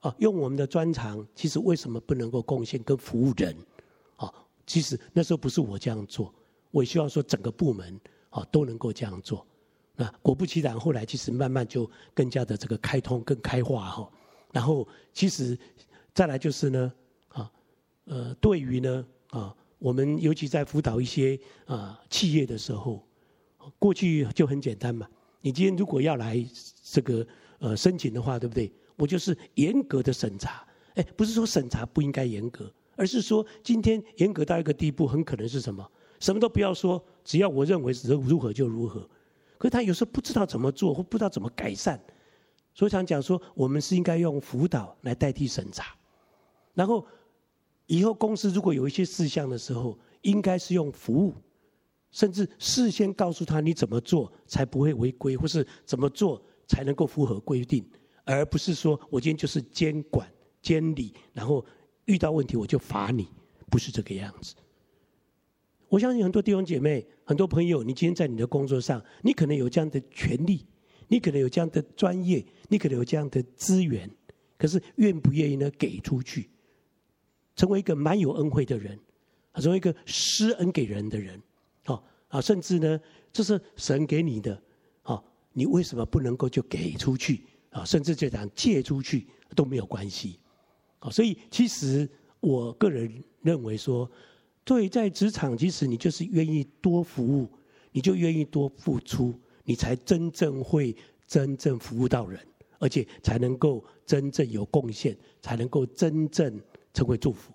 [0.00, 3.56] 啊，用我们的专长，其实为什么不能够贡献跟服务人？
[4.16, 4.32] 啊，
[4.66, 6.34] 其实那时候不是我这样做，
[6.72, 9.46] 我也希望说整个部门啊都能够这样做。
[10.22, 14.10] 果不其然，后来其实慢慢就更加的这个开通、更开化哈。
[14.52, 15.58] 然后其实
[16.14, 16.92] 再来就是呢，
[17.28, 17.50] 啊，
[18.04, 23.06] 呃，对于呢，啊，我们尤其在辅导一些啊企业的时候，
[23.78, 25.06] 过去就很简单嘛。
[25.40, 26.42] 你今天如果要来
[26.82, 27.26] 这个
[27.58, 28.72] 呃申请的话，对不对？
[28.96, 30.64] 我就是严格的审查。
[30.94, 35.90] 哎，不是说审查不应该严格，而是说今天严格到一个地步，很可能是什么？
[36.20, 39.08] 什么都不要说，只要我认为如如何就如何。
[39.62, 41.96] 可是他有时候不知道怎么做，或不知道怎么改善，
[42.74, 45.94] 所以常讲说，我们是应该用辅导来代替审查。
[46.74, 47.06] 然后
[47.86, 51.32] 以后公司如果有一些事项的时候，应该是用服务，
[52.10, 57.88] 甚至事先告诉他你怎么做才不会违规，或是怎么做才能够符合规定，
[58.24, 60.28] 而不是说我今天就是监管
[60.60, 61.64] 监理，然后
[62.06, 63.28] 遇到问题我就罚你，
[63.70, 64.56] 不是这个样子。
[65.92, 70.64] 我相信很多弟兄姐妹、很多朋友，你今天在你的工作上，你可能有这样的权利，
[71.06, 74.10] 你可能有这样的专业，你可能有这样的资源，
[74.56, 75.70] 可是愿不愿意呢？
[75.72, 76.48] 给出去，
[77.56, 78.98] 成为一个蛮有恩惠的人，
[79.56, 81.38] 成为一个施恩给人的人，
[81.84, 82.98] 好啊，甚至呢，
[83.30, 84.58] 这是神给你的，
[85.02, 87.84] 好，你为什么不能够就给出去啊？
[87.84, 90.38] 甚至就讲借出去都没有关系，
[91.00, 92.08] 好，所以其实
[92.40, 94.10] 我个人认为说。
[94.64, 97.48] 对，在职场，即使你就是愿意多服务，
[97.90, 100.96] 你就愿意多付出，你才真正会
[101.26, 102.40] 真正服务到人，
[102.78, 106.60] 而且才能够真正有贡献，才能够真正
[106.94, 107.52] 成为祝福。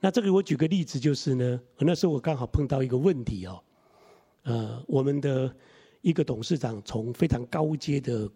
[0.00, 3.62] 那这个我举个例子，就是呢，那时候我刚好碰到一个问题哦，
[4.44, 5.54] 呃，我们的
[6.00, 8.30] 一个董事长从非常高阶的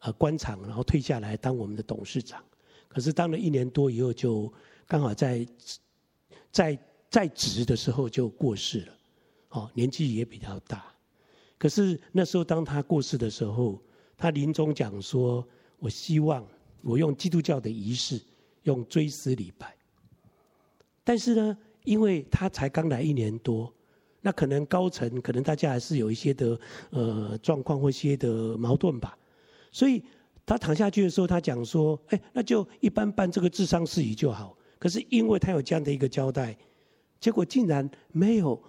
[0.00, 2.44] 呃官场，然后退下来当我们的董事长，
[2.86, 4.52] 可是当了一年多以后，就
[4.86, 5.46] 刚好在。
[6.54, 6.78] 在
[7.10, 8.92] 在职的时候就过世了，
[9.48, 10.84] 哦，年纪也比较大。
[11.58, 13.82] 可是那时候当他过世的时候，
[14.16, 15.44] 他临终讲说
[15.80, 16.46] ：“我希望
[16.80, 18.20] 我用基督教的仪式，
[18.62, 19.74] 用追思礼拜。”
[21.02, 23.72] 但是呢，因为他才刚来一年多，
[24.20, 29.18] 那可能高层可能大家还是有一些的呃状况或一些的矛盾吧，
[29.72, 30.00] 所以
[30.46, 36.54] 他躺下去的时候，他讲说：“哎，那就一般办这个治丧事宜就好。”可是因为他有这样的一个交代，
[37.18, 38.62] 结果竟然没有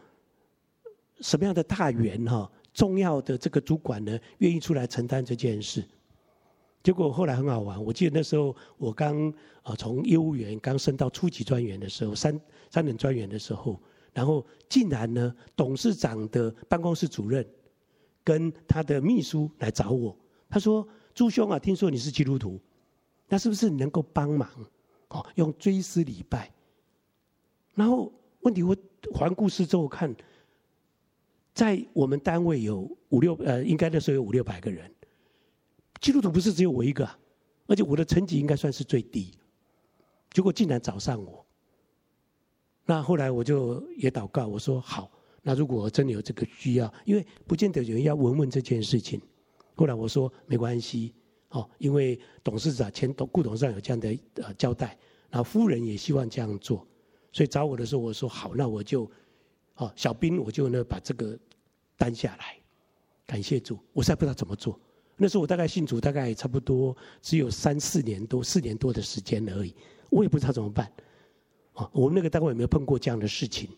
[1.20, 5.84] 什么样的大员哈重要的这个主管呢愿意出来承担这件事。
[6.82, 9.30] 结果后来很好玩，我记得那时候我刚
[9.62, 12.40] 啊从业务员刚升到初级专员的时候，三
[12.72, 13.78] 三等专员的时候，
[14.14, 17.46] 然后竟然呢董事长的办公室主任
[18.24, 20.18] 跟他的秘书来找我，
[20.50, 22.58] 他说：“朱兄啊，听说你是基督徒，
[23.28, 24.50] 那是不是能够帮忙？
[25.16, 26.52] 哦，用追思礼拜。”
[27.74, 28.76] 然后问题我
[29.14, 30.16] 环顾四周看，
[31.54, 34.92] 在我们单位有五六呃，应该那时候有五六百个人。
[36.02, 37.10] 基督徒不是只有我一个，
[37.68, 39.38] 而且我的成绩应该算是最低，
[40.32, 41.46] 结果竟然找上我。
[42.86, 45.10] 那后来我就也祷告，我说好，
[45.42, 49.20] 那如果真的有这个需要，因为不见得有人要闻闻这件事情。
[49.74, 51.14] 后来我说没关系，
[51.56, 54.98] 哦，因为董事长前董顾董事长有这样的呃交代，
[55.30, 56.86] 然后夫人也希望这样做，
[57.32, 59.10] 所以找我的时候我说好，那我就
[59.76, 61.40] 哦小兵我就呢把这个
[61.96, 62.58] 担下来，
[63.26, 64.78] 感谢主，我实在不知道怎么做。
[65.16, 69.74] 那时候我大概信主，大概差不多只有三四年多、四年多的时间而已，
[70.10, 70.92] 我也不知道怎么办。
[71.76, 73.70] 哦，我们那个单位有没有碰过这样的事情？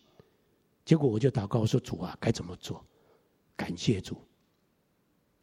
[0.84, 2.84] 结果我就祷告说：“主啊，该怎么做？”
[3.56, 4.18] 感谢主。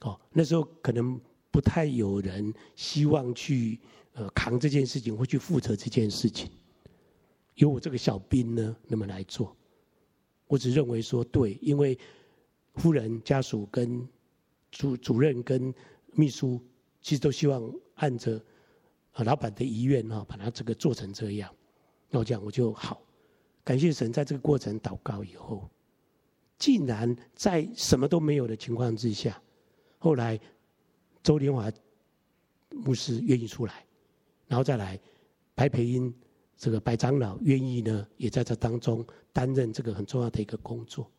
[0.01, 1.21] 哦，那时候可能
[1.55, 3.79] 不太有人希望去
[4.15, 6.51] 呃扛这件事情或去负责这件事情，
[7.55, 9.57] 由我这个小兵呢那么来做。
[10.49, 11.97] 我只认为说对，因为
[12.75, 14.05] 夫人家属跟。
[14.77, 15.73] 主主任跟
[16.15, 16.61] 秘书
[17.01, 18.43] 其实都希望按着
[19.13, 21.49] 啊老板的遗愿啊，把它这个做成这样。
[22.11, 23.01] 那我讲我就好，
[23.63, 25.71] 感谢神，在这个过程祷告以后，
[26.59, 29.41] 竟然在什么都没有的情况之下，
[29.99, 30.41] 后来
[31.25, 31.69] 周连华
[32.71, 33.85] 牧师愿意出来，
[34.47, 34.97] 然后再来
[35.57, 36.15] 白培英
[36.57, 41.11] 这个白长老愿意呢，也在这当中担任这个很重要的一个工作，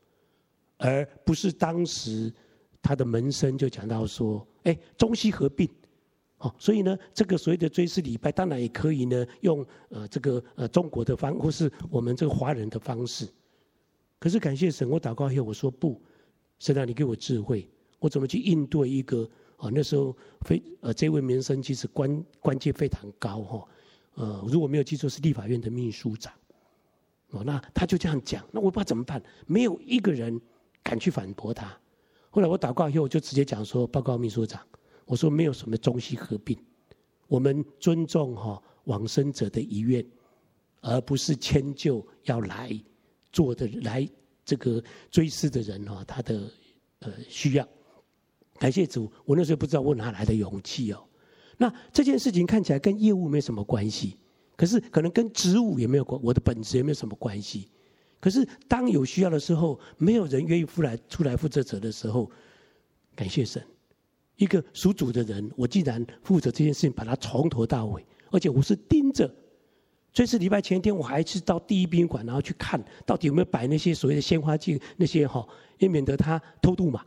[0.77, 2.33] 而不是当时。
[2.87, 5.67] 他的门生就讲到说：“哎，中西合并，
[6.37, 13.27] 哦，所以呢，这个所谓的追思礼拜，当然也可以呢，用呃这个呃中国的方，或是我们这个华人的方式。
[14.19, 15.99] 可是感谢神，我祷告以后，我说不，
[16.59, 19.69] 神啊，你给我智慧，我怎么去应对一个啊？
[19.71, 23.67] 那时候非呃这位民生其实官官阶非常高哈，
[24.15, 26.33] 呃，如果没有记错是立法院的秘书长，
[27.31, 30.39] 哦，那他就这样讲，那我不知道怎么办，没有一个人
[30.83, 31.77] 敢去反驳他。”
[32.29, 34.61] 后来我祷告以后，我就直接讲说：“报告秘书长，
[35.05, 36.57] 我说没有什么中西合并，
[37.27, 40.05] 我们尊重哈往生者的遗愿，
[40.81, 42.77] 而不是迁就要来
[43.31, 44.05] 做的来
[44.43, 46.51] 这个追思的人哈他的
[46.99, 47.65] 呃需要。
[48.59, 51.03] 感谢主，我那时候不知道我哪来的勇气哦。
[51.57, 54.17] 那这件事情看起来跟业务没什么关系，
[54.55, 57.69] 可是可能跟职务也没有关，我的本职也没有什么关系。”
[58.17, 62.31] 可是，当有需要的时候，没有人愿意出来出来负责责的时候，
[63.15, 63.63] 感谢神，
[64.37, 69.31] 一个属主的人，我既然负责这件事情，把它从头到尾，而且我是盯着。
[70.11, 77.05] 这次礼拜前一天，我还是到第一宾馆，然后去看到底有没有摆那些所谓的鲜花镜，那些哈，也免得他偷渡嘛。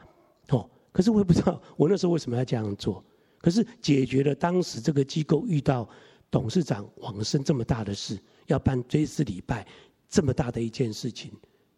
[0.50, 3.04] 哦，可是我也不知道 我那时候为什么要这样做。
[3.40, 5.88] 可是解决了当时这个机构遇到
[6.30, 9.66] 董事长往生这么大的事，要办追思礼拜。
[10.10, 11.30] 这么大的一件事情，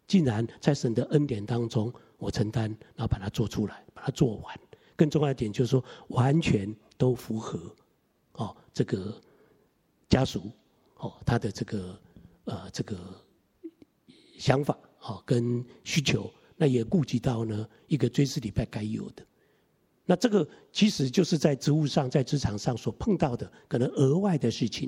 [0.07, 4.57] 竟然在神的恩典当中，我承担，然后把它做出来，把它做完。
[4.95, 7.59] 更重要一点就是说，完全都符合
[8.35, 9.21] 哦，这个
[10.07, 10.49] 家属
[10.95, 11.99] 哦他的这个
[12.45, 12.97] 呃这个
[14.37, 19.25] 想法哦跟需求，那也顾及到呢一个追思礼拜该有的。
[20.05, 24.87] 那这个其实就是在职务上，在职场上所碰到的可能额外的事情。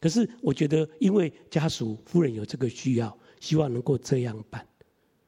[0.00, 4.66] 可是我觉得，因为家属夫人有这个需要，希望能够这样办。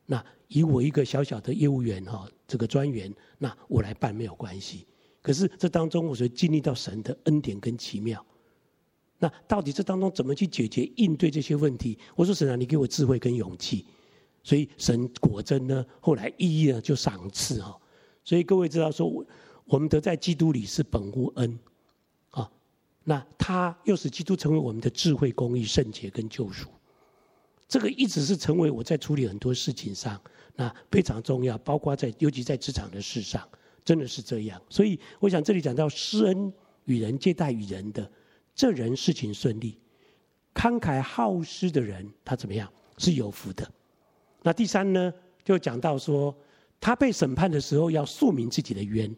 [0.07, 4.89] 那以我一个小小的业务员哈，这个专员，那我来办没有关系。
[5.23, 8.27] 可是这当中，我所经历到神的恩典跟奇妙。
[9.21, 11.97] 那到底这当中怎么去解决应对这些问题？
[12.17, 13.87] 我说神啊，你给我智慧跟勇气。
[14.43, 17.79] 所以神果真呢，后来一一呢就赏赐哈。
[18.25, 19.25] 所以各位知道说，
[19.65, 21.59] 我们得在基督里是本乎恩
[22.31, 22.51] 啊。
[23.05, 26.69] 那他又使基督成为我们的智慧、公义、圣洁跟救赎。
[27.67, 30.19] 这个一直是成为我在处理很多事情上
[30.57, 33.47] 那非常重要，包括在尤其在职场的事上，
[33.85, 34.61] 真的是这样。
[34.71, 36.53] 所以我想这里讲到施恩
[36.85, 38.11] 与人、接待与人的
[38.55, 39.79] 这人事情顺利，
[40.55, 43.71] 慷慨好施的人他怎么样是有福的。
[44.43, 45.13] 那第三呢，
[45.45, 46.35] 就讲到说
[46.81, 49.15] 他被审判的时候要诉明自己的冤，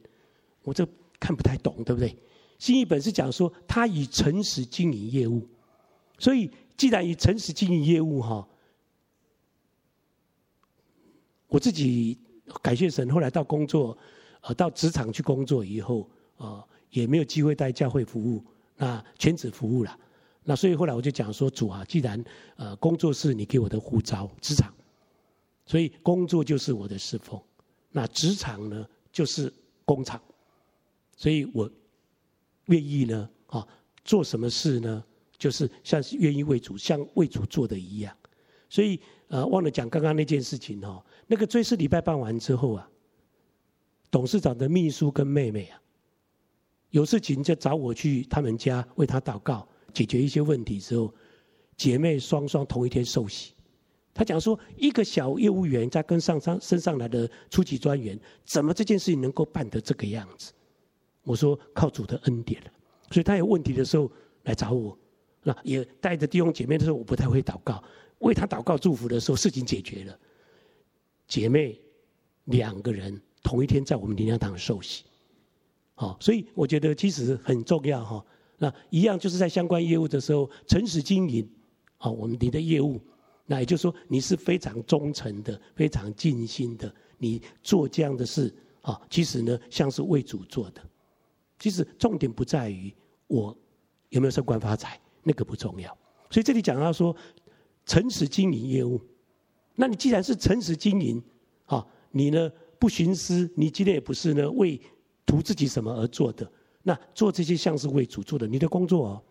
[0.63, 0.87] 我这
[1.19, 2.17] 看不太懂，对不对？
[2.59, 5.47] 新译本是讲说他以诚实经营业务，
[6.19, 8.47] 所以既然以诚实经营业务哈，
[11.49, 12.19] 我自己
[12.63, 13.97] 感谢神，后来到工作，
[14.43, 18.45] 呃，到职场去工作以后，呃，也没有机会在教会服务，
[18.77, 19.99] 那全职服务了，
[20.45, 22.23] 那所以后来我就讲说主啊，既然
[22.57, 24.71] 呃工作是你给我的护照，职场，
[25.71, 27.41] 所以工作就是我的侍奉，
[27.93, 29.53] 那职场呢就是
[29.85, 30.21] 工厂，
[31.17, 31.71] 所以我。
[32.67, 33.29] 愿意呢？
[33.49, 33.67] 啊，
[34.05, 35.05] 做什么事呢？
[35.37, 38.17] 就是像是愿意为主，像为主做的一样。
[38.69, 41.05] 所以呃，忘了讲刚刚那件事情哦。
[41.27, 42.89] 那个追思礼拜办完之后啊，
[44.09, 45.83] 董事长的秘书跟妹妹啊，
[46.91, 51.13] 有事情就找我去他们家为他祷告，解决一些问题之后，
[51.77, 53.55] 姐妹双双同一天受洗。
[54.13, 60.53] 他讲说，一个小业务员在跟上上升上来的初级专员，怎么这件事情能够办得这个样子？
[61.23, 62.71] 我说靠主的恩典了，
[63.11, 64.11] 所以他有问题的时候
[64.45, 64.99] 来找我，
[65.43, 67.83] 那也带着弟兄姐妹的时候，我不太会祷告，
[68.19, 70.19] 为他祷告祝福的时候，事情解决了。
[71.29, 71.81] 姐妹
[72.47, 75.05] 两个人同一天在我们灵粮堂受洗，
[75.95, 78.25] 好，所以我觉得其实很重要哈。
[78.59, 81.49] 那一样就是在相关业务的时候，诚实经营，
[81.99, 83.01] 好，我们你的业务，
[83.51, 90.81] 那也就是说你是非常忠诚的，非常尽心的，你做这样的事，啊，其实呢像是为主做的。
[91.59, 92.95] 其实重点不在于
[93.27, 93.57] 我
[94.11, 95.91] 有没有升官发财，那个不重要。
[96.31, 97.15] 所以这里讲到说，
[97.85, 99.01] 诚实经营业务，
[99.75, 101.21] 那你既然是诚实经营，
[101.67, 102.49] 啊，你呢
[102.79, 104.81] 不徇私，你今天也不是呢为
[105.27, 106.49] 图自己什么而做的，
[106.85, 109.23] 那做这些像是为主做的，你的工作哦。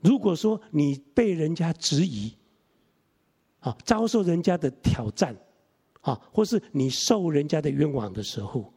[0.00, 2.32] 如果说你被人家质疑，
[3.68, 5.36] 啊，遭受人家的挑战，
[6.00, 8.72] 啊，或是你受人家的冤枉的时候，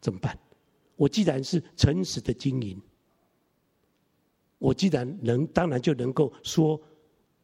[0.00, 0.38] 怎么办？
[0.94, 2.80] 我既然是诚实的经营，
[4.58, 6.80] 我既然能，当然就能够说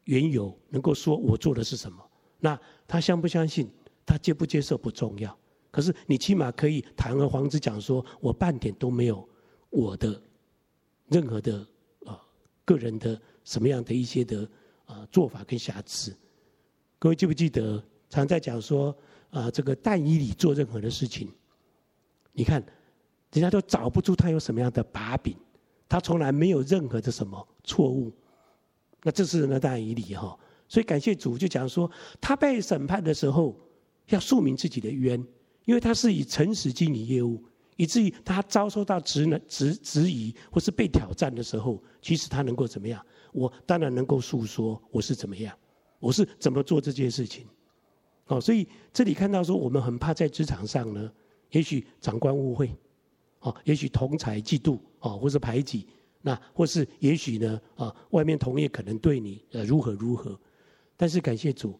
[0.04, 1.98] 缘由，能够说我做的是什么。
[2.38, 3.68] 那他相不相信，
[4.06, 5.36] 他接不接受不重要。
[5.72, 9.28] 可是你起码可以堂而皇之讲说，我半点都没有
[9.70, 10.22] 我的
[11.08, 11.66] 任何的
[12.04, 12.20] 啊
[12.64, 14.48] 个人的什么样的一些的
[14.84, 16.14] 啊做法跟瑕疵。
[17.02, 18.96] 各位记不记得常在讲说
[19.30, 21.28] 啊这个但以理做任何的事情，
[22.30, 22.64] 你看。
[23.32, 25.34] 人家都找不出他有什么样的把柄，
[25.88, 28.12] 他从来没有任何的什么错误。
[29.02, 30.38] 那这是呢但以理哈，
[30.68, 31.90] 所以感谢主就讲说，
[32.20, 33.58] 他被审判的时候
[34.08, 35.18] 要诉明自己的冤，
[35.64, 37.42] 因为他是以诚实经营业务，
[37.76, 43.02] 以至于他遭受到质呢质质疑或是被挑战的时候，其实他能够怎么样？
[43.32, 45.56] 我当然能够诉说我是怎么样，
[46.02, 47.46] 我是怎么做这件事情。
[48.26, 51.12] 哦，所以这里看到说，我们很怕在职场上呢，
[51.52, 52.74] 也许长官误会。
[53.38, 55.84] 啊，也许同侪嫉妒啊，或是排挤，
[56.20, 60.38] 那或是也许呢啊，外面同业可能对你呃如何如何，
[60.96, 61.76] 但是感谢主，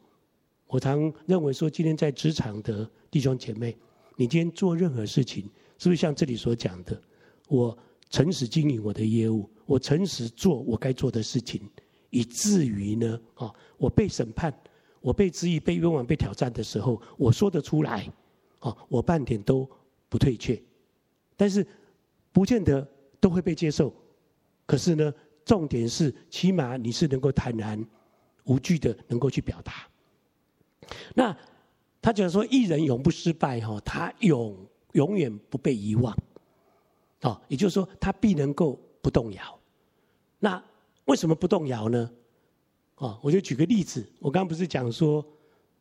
[0.66, 3.76] 我常认为说，今天在职场的弟兄姐妹，
[4.16, 5.48] 你今天做任何事情，
[5.78, 7.00] 是不是像这里所讲的，
[7.46, 7.78] 我
[8.10, 11.62] 诚实经营我的业务，我诚实做我该做的事情，
[12.12, 14.52] 以至于呢啊，我被审判，
[15.00, 18.06] 我被质疑、被冤枉、被挑战的时候，我说得出来，
[18.60, 19.68] 啊，我半点都
[20.10, 20.62] 不退却。
[21.38, 21.66] 但是，
[22.30, 22.86] 不见得
[23.18, 23.92] 都会被接受。
[24.66, 27.82] 可是呢，重点是，起码你是能够坦然
[28.44, 29.88] 无惧的，能够去表达。
[31.14, 31.34] 那
[32.02, 34.54] 他讲说，一人永不失败哈，他永
[34.92, 36.14] 永远不被遗忘。
[37.22, 39.58] 哦，也就是说，他必能够不动摇。
[40.38, 40.62] 那
[41.06, 42.10] 为什么不动摇呢？
[42.96, 45.24] 啊，我就举个例子，我刚刚不是讲说，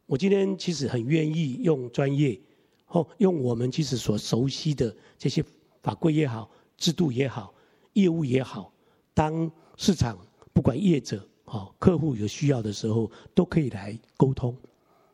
[0.05, 2.39] 我今天其实很愿意用专业。
[2.87, 5.41] 哦，用我们其实所熟悉的这些
[5.81, 7.53] 法规也好、制度也好、
[7.93, 8.73] 业务也好，
[9.13, 10.17] 当市场
[10.51, 14.53] 不管业者、哦客户有需要的时候，都可以来沟通，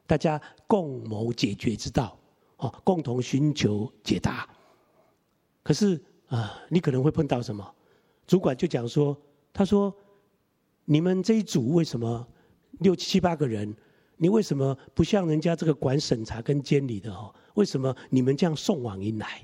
[0.08, 2.18] 大家共谋解决之道，
[2.58, 4.49] 哦，共同寻求解答。
[5.62, 7.76] 可是啊，你可能会碰到什么？
[8.26, 9.16] 主管就讲说，
[9.58, 9.91] 他说
[10.86, 12.28] ：“你们这一组为什么
[12.82, 13.76] 六七八个人？
[14.16, 19.43] 你为什么不像人家这个管审查跟监理的哦？”为什么你们这样送往迎来？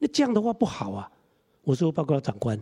[0.00, 1.08] 那这样的话不好啊！
[1.62, 2.60] 我说报告长官，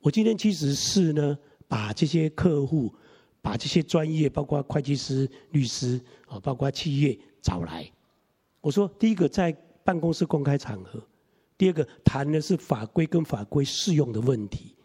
[0.00, 2.92] 我今天其实是呢，把这些客户，
[3.40, 7.88] 把这些专业，包括会计师、律师啊，包括企业找来。
[8.60, 9.52] 我说，第一个在
[9.84, 11.00] 办公室公开场合，
[11.56, 14.75] 第二个谈的是法规跟法规适用的问题。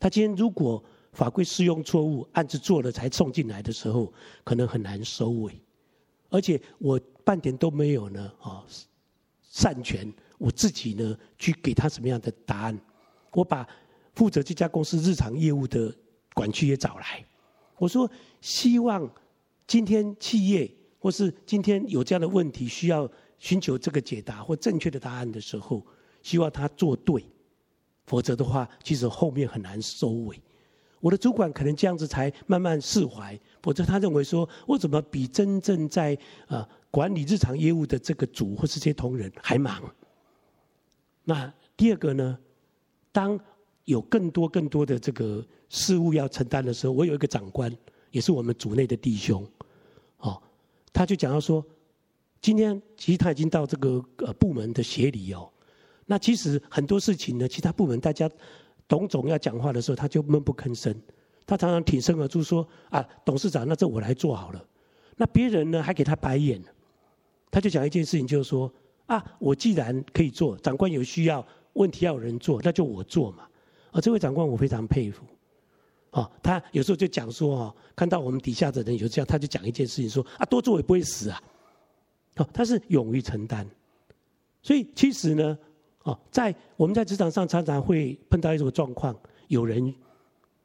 [0.00, 0.82] 他今天如果
[1.12, 5.52] 法规适用错误，案子做了才送进来的时候，可能很难收尾。
[6.30, 8.64] 而且我半点都没有呢，啊，
[9.42, 12.80] 善权我自己呢去给他什么样的答案？
[13.32, 13.68] 我把
[14.14, 15.94] 负责这家公司日常业务的
[16.34, 17.24] 管区也找来，
[17.76, 19.08] 我说希望
[19.66, 25.84] 今天企业或是今天有这样的问题需要寻求这个解答或正确的答案的时候，
[26.22, 27.24] 希望他做对，
[28.10, 30.36] 否则的话，其实后面很难收尾。
[30.98, 39.80] 我的主管可能这样子才慢慢释怀，否则他认为说，我怎么比真正在呃管理日常业务的这个组或是这些同仁还忙？
[41.22, 42.36] 那第二个呢，
[43.12, 43.38] 当
[43.84, 47.72] 有更多更多的这个事务要承担的时候，我有一个长官，
[48.10, 49.46] 也是我们组内的弟兄，
[50.18, 50.42] 哦，
[50.92, 51.64] 他就讲到说，
[52.40, 55.48] 今天其实他已经到这个呃部门的协理哦，
[56.10, 58.28] 那其实很多事情呢，其他部门大家。
[58.88, 60.92] 董总要讲话的时候，他就闷不吭声。
[61.46, 64.60] 他常常挺身而出说：“啊，董事长，那这我来做好了。”
[65.14, 66.60] 那别人呢还给他白眼。
[67.52, 68.68] 他就讲一件事情，就是说
[69.06, 73.46] ：“啊，我既然可以做，长官有需要，问题要有人做，那就我做嘛。”
[73.94, 75.24] 啊，这位长官我非常佩服。
[76.10, 81.40] 啊，他有时候就讲说：“哦，看到我们底下的人有这样，他就讲一件事情说：啊，多做也不会死啊。”
[82.38, 83.64] 哦，他是勇于承担。
[84.62, 85.56] 所以其实呢。
[86.10, 89.94] 哦，在我们在职场上常常会碰到一种状况，有人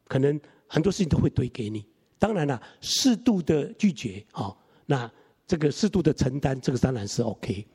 [0.07, 1.85] 可能很多事情都会堆给你。
[2.17, 4.55] 当然了，适度的拒绝，哦，
[4.87, 5.11] 那
[5.45, 7.67] 这个适度的承担，这个当然是 OK。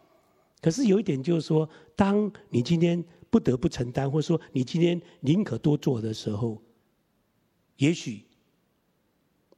[0.61, 6.61] 可是有一点就是说，当你今天不得不承担，或者说你今天宁可多做的时候，
[7.77, 8.25] 也许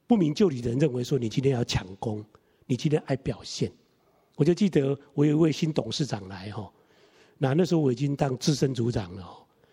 [0.07, 2.23] 不明就里的人认为说你今天要抢功，
[2.67, 3.73] 你今天爱表现。
[4.37, 6.71] 我就记得我有一位新董事长来哈。
[7.43, 9.27] 那那时候我已经当资深组长了，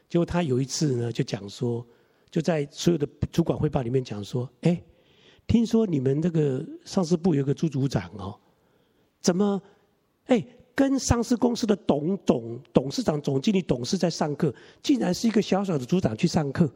[0.09, 1.85] 结果他有一次呢，就讲说，
[2.31, 4.81] 就在所有的主管汇报里面讲说，哎，
[5.45, 8.39] 听说你们这个上市部有个朱组长哦，
[9.21, 9.61] 怎么，
[10.25, 10.43] 哎，
[10.73, 14.51] 跟上市公司的董董董事长、总经理、董事在上课，
[14.81, 16.67] 竟然是一个小小的组长去上课，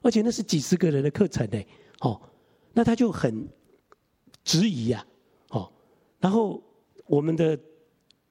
[0.00, 1.62] 而且那是几十个人的课程呢，
[2.00, 2.18] 哦，
[2.72, 3.46] 那他就很
[4.42, 5.06] 质疑呀，
[5.50, 5.70] 哦，
[6.20, 6.62] 然后
[7.04, 7.58] 我们的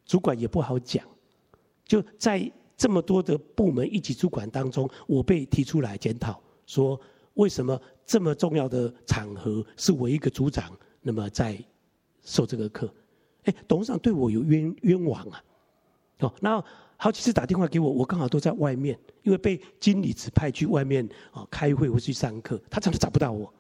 [0.04, 1.06] 主管也不好讲。
[1.86, 7.00] 就在这么多的部门一级主管当中，我被提出来检讨，说
[7.36, 10.72] 为什么这么重要的场合是我一个组长，
[11.02, 11.58] 那么在
[12.24, 12.94] 受这个课？
[13.44, 15.44] 哎，董事长对我有冤冤枉啊！
[16.20, 16.64] 哦，然后
[16.98, 23.52] 好几次打电话给我，我刚好都在外面，因为被经理指派去外面啊开会或去上课，他常常找不到我。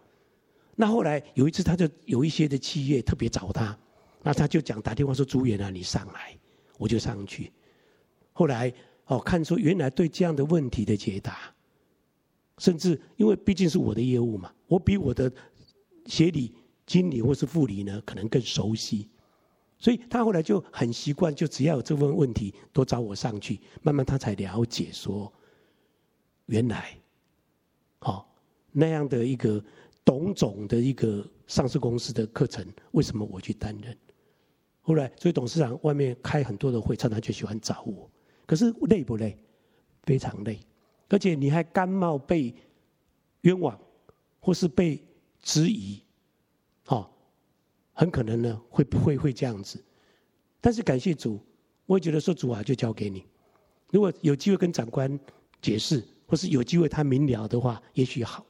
[0.76, 3.78] 那后来有一次，他就有一些的企业特别找他，
[4.24, 6.38] 那他就讲打电话说：“朱元啊，你上来。”
[6.78, 7.51] 我就上去。
[8.42, 8.74] 后来
[9.06, 11.54] 哦，看出原来对这样的问题的解答，
[12.58, 15.32] 甚至因为毕竟是我的业务嘛，我比我的
[16.08, 16.56] 协理、
[16.88, 19.08] 经理或是副理呢可能更熟悉，
[19.78, 25.32] 所以他后来就很习惯，就只要有这份问题都找我上去，慢慢他才了解说，
[26.48, 26.98] 原来，
[28.00, 28.26] 哦
[28.72, 29.64] 那样的一个
[30.04, 33.96] 董总的一个上市公司的课程，为什么我去担任？
[34.82, 38.10] 后来，所以董事长外面开很多的会，常常就喜欢找我。
[38.52, 39.38] 可是累不累？
[40.04, 40.60] 非常累，
[41.08, 42.54] 而且你还甘冒被
[43.43, 43.80] 冤枉，
[44.41, 45.02] 或是被
[45.41, 46.02] 质疑，
[46.88, 47.10] 哦，
[47.93, 49.82] 很可能呢会不会会这样子。
[50.60, 51.39] 但是感谢主，
[51.86, 53.24] 我也觉得说主啊，就交给你。
[53.89, 55.18] 如果有机会跟长官
[55.62, 58.45] 解释，或是有机会他明了的话，也许好。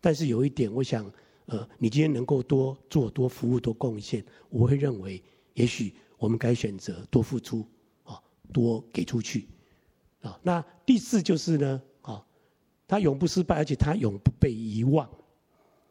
[0.00, 1.08] 但是有一点，我想，
[1.44, 5.22] 呃，你今天能够多做多服务多贡献，我会认为，
[5.54, 7.64] 也许我们该选择多付出。
[8.52, 9.48] 多给出去，
[10.22, 12.24] 啊，那第四就是呢，啊，
[12.86, 15.08] 他永不失败，而且他永不被遗忘。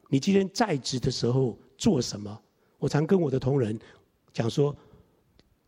[0.09, 2.41] 你今天在职的时候做什么？
[2.77, 3.77] 我常跟我的同仁
[4.33, 4.75] 讲说，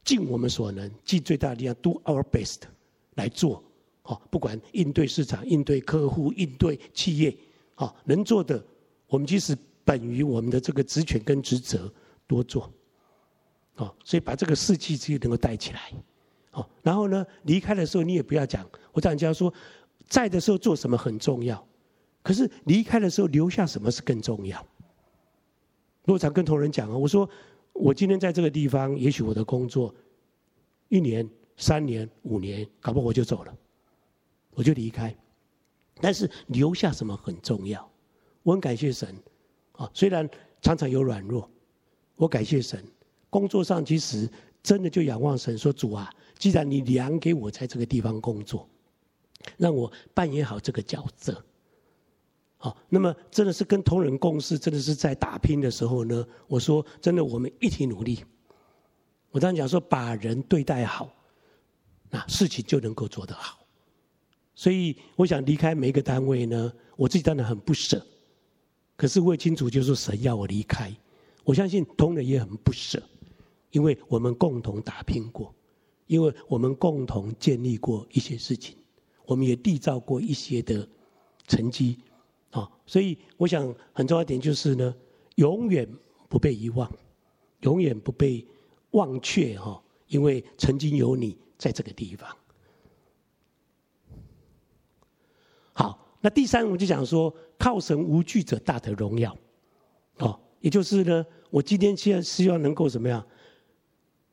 [0.03, 2.61] 尽我们所能，尽最大的力量，do our best
[3.15, 3.63] 来做，
[4.03, 7.35] 啊，不管应对市场、应对客户、应对企业，
[7.75, 8.63] 啊，能做的，
[9.07, 11.91] 我们即使本于我们的这个职权跟职责，
[12.27, 12.71] 多做，
[13.75, 15.91] 啊，所以把这个士气自己能够带起来。
[16.81, 18.67] 然后呢，离开的时候你也不要讲。
[18.93, 19.53] 我常常说，
[20.07, 21.67] 在的时候做什么很重要，
[22.21, 24.65] 可是离开的时候留下什么是更重要。
[26.05, 27.29] 我常跟同仁讲啊，我说
[27.73, 29.93] 我今天在这个地方，也许我的工作
[30.89, 33.53] 一年、三年、五年，搞不好我就走了，
[34.51, 35.13] 我就离开。
[35.99, 37.89] 但是留下什么很重要。
[38.43, 39.13] 我很感谢神，
[39.73, 40.29] 啊，虽然
[40.61, 41.49] 常常有软弱，
[42.15, 42.83] 我感谢神。
[43.29, 44.29] 工作上其实
[44.63, 48.67] 真的就仰望神说：“主啊，既然你量给我在这个地方工作，
[49.57, 51.43] 让我扮演好这个角色。”
[52.59, 56.25] 好，那么真的是跟同仁共事，真的是在打拼的时候呢。
[56.47, 58.25] 我说真的，我们一起努力。
[59.29, 61.07] 我当然讲说，把人对待好，
[62.09, 63.59] 那事情就能够做得好。
[64.55, 68.03] 所以我想离开每一个单位呢，我自己当然很不舍。
[68.95, 70.91] 可是我也清楚，就是神要我离开。
[71.43, 72.99] 我相信同仁也很不舍，
[73.69, 75.53] 因为我们共同打拼过，
[76.07, 78.75] 因为我们共同建立过一些事情，
[79.25, 80.87] 我们也缔造过一些的
[81.47, 81.99] 成绩。
[82.49, 84.95] 啊，所以我想很重要一点就是呢，
[85.35, 85.87] 永远
[86.29, 86.89] 不被遗忘，
[87.59, 88.43] 永远不被
[88.91, 92.35] 忘却哈，因为曾经有你在这个地方。
[95.73, 99.37] 好，那第三我就讲说，靠神无惧者大得荣耀，
[100.19, 103.23] 哦，也就是呢，我今天现在希望能够怎么样？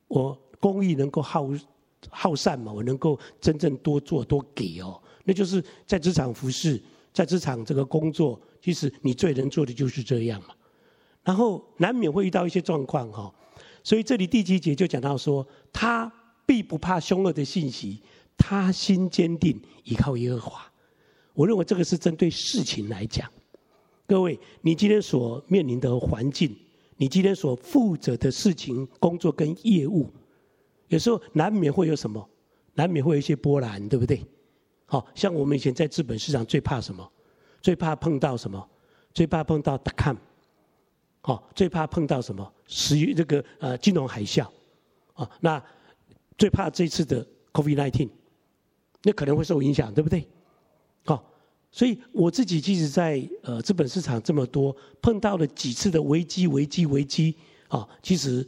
[0.06, 1.50] 我公益能够好
[2.08, 6.80] 好善嘛，我能够真正多做多给哦，那就是在职场服侍。
[7.12, 10.48] 在职场这个工作，其实你最能做的就是这样嘛。
[11.22, 13.32] 然后难免会遇到一些状况哈，
[13.84, 16.12] 所以这里第七节就讲到说，他
[16.44, 18.00] 必不怕凶恶的信息，
[18.36, 20.72] 他心坚定，依靠耶和华。
[21.34, 23.30] 我认为这个是针对事情来讲。
[24.08, 26.52] 各位，你今天所面临的环境，
[26.96, 30.10] 你今天所负责的事情、工作跟业务，
[30.88, 32.28] 有时候难免会有什么？
[32.74, 34.24] 难免会有一些波澜，对不对？
[34.86, 37.08] 好像我们以前在资本市场最怕什么？
[37.62, 38.68] 最怕碰到什么？
[39.12, 40.16] 最怕碰到 dot-com，
[41.20, 42.52] 好，最怕碰到什么？
[42.66, 44.46] 石油这个呃金融海啸，
[45.14, 45.62] 啊，那
[46.36, 48.10] 最怕这次的 COVID-19，
[49.04, 50.26] 那可能会受影响，对不对？
[51.04, 51.24] 好，
[51.70, 57.36] 所以我自己即使在呃资本市场这么多，碰到了几次的危机、危机、危机，
[57.68, 58.46] 啊，其实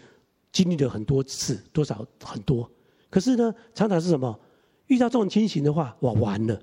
[0.56, 2.66] 经历了很多次，多少很多，
[3.10, 4.40] 可是呢，常常是什么？
[4.86, 6.58] 遇到这种情形的话，哇，完了！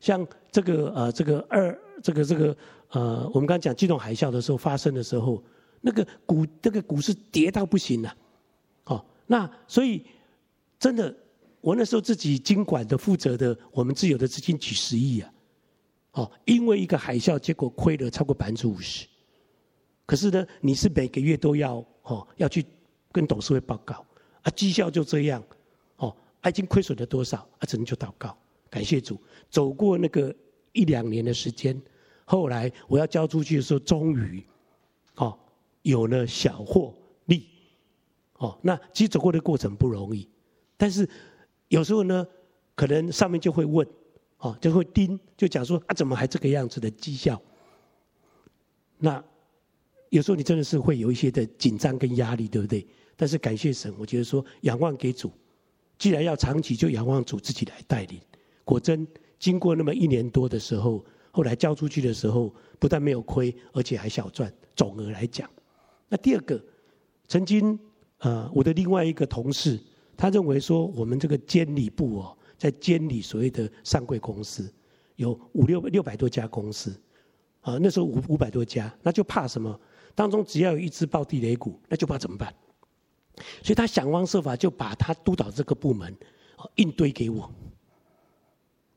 [0.00, 2.56] 像这个呃，这个二，这个这个
[2.88, 5.40] 呃，我们刚刚讲金融海啸的时候发生的时候，
[5.80, 8.16] 那个股那个股市跌到不行了，
[8.86, 10.04] 哦，那所以
[10.80, 11.14] 真的，
[11.60, 15.32] 我那时候自己经管的负责的，我们自有的资金几十亿啊，
[16.14, 19.06] 哦，因为一个海啸，结果亏了超过百分之五十。
[20.04, 22.64] 可是呢，你是每个月都要哦要去
[23.16, 24.04] 跟董事会报告
[24.42, 25.42] 啊，绩效就这样。
[26.42, 27.38] 他已经亏损了多少？
[27.58, 28.38] 啊，只能就祷告，
[28.70, 29.20] 感谢主。
[29.50, 30.32] 走过那个
[30.72, 31.76] 一两年的时间，
[32.24, 34.46] 后来我要交出去的时候，终于，
[35.16, 35.36] 哦，
[35.82, 36.94] 有了小获
[37.24, 37.48] 利。
[38.34, 40.28] 哦，那其实走过的过程不容易，
[40.76, 41.08] 但是
[41.66, 42.24] 有时候呢，
[42.76, 43.84] 可能上面就会问，
[44.38, 47.42] 哦，就会盯，就讲说啊，怎么还这个样子的绩效？
[48.98, 49.20] 那
[50.10, 52.86] 有时候你真的是会有一些的紧张跟压力，对不对？
[53.16, 55.32] 但是感谢神，我觉得说仰望给主。
[55.98, 58.20] 既然要长期，就仰望主自己来带领。
[58.64, 59.06] 果真
[59.38, 64.52] 经过那么一年多的时候，后来交出去的时候，不但没有亏，而且还小赚。
[64.74, 65.48] 总额来讲，
[66.08, 66.62] 那第二个，
[67.26, 67.78] 曾经
[68.18, 69.80] 呃，我的另外一个同事，
[70.18, 74.70] 他认为说，我们这个监理部哦，在监理所谓的上柜公司，
[75.14, 76.94] 有五六六百多家公司，
[77.62, 79.80] 啊，那时候五五百多家，那就怕什么？
[80.14, 82.54] 当中只要有一只爆地雷股，那就怕怎么办？
[83.62, 86.16] 所以他想方设法就把他督导这个部门，
[86.76, 87.50] 硬堆给我。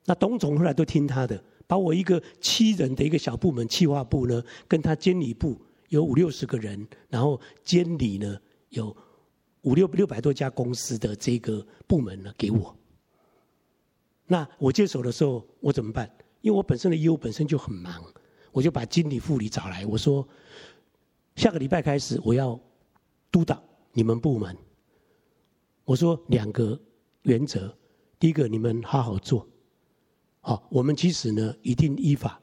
[0.06, 5.60] 那董总后来都听他的，把我一个七人的一个小部门企划部呢，跟他监理部
[5.90, 8.96] 有五六十个人，然后监理呢有
[9.62, 12.76] 五六六百多家公司的这个部门呢给我。
[14.26, 16.10] 那我接手的时候我怎么办？
[16.42, 18.02] 因为我本身的业务本身就很忙，
[18.52, 20.28] 我就把经理副理找来，我说
[21.36, 22.60] 下个礼拜开始我要
[23.30, 23.62] 督导。
[23.94, 24.56] 你们部门，
[25.84, 26.80] 我说两个
[27.24, 27.76] 原则，
[28.20, 29.48] 第一个你们好好做，
[30.42, 32.40] 好，我们其实呢一定依法，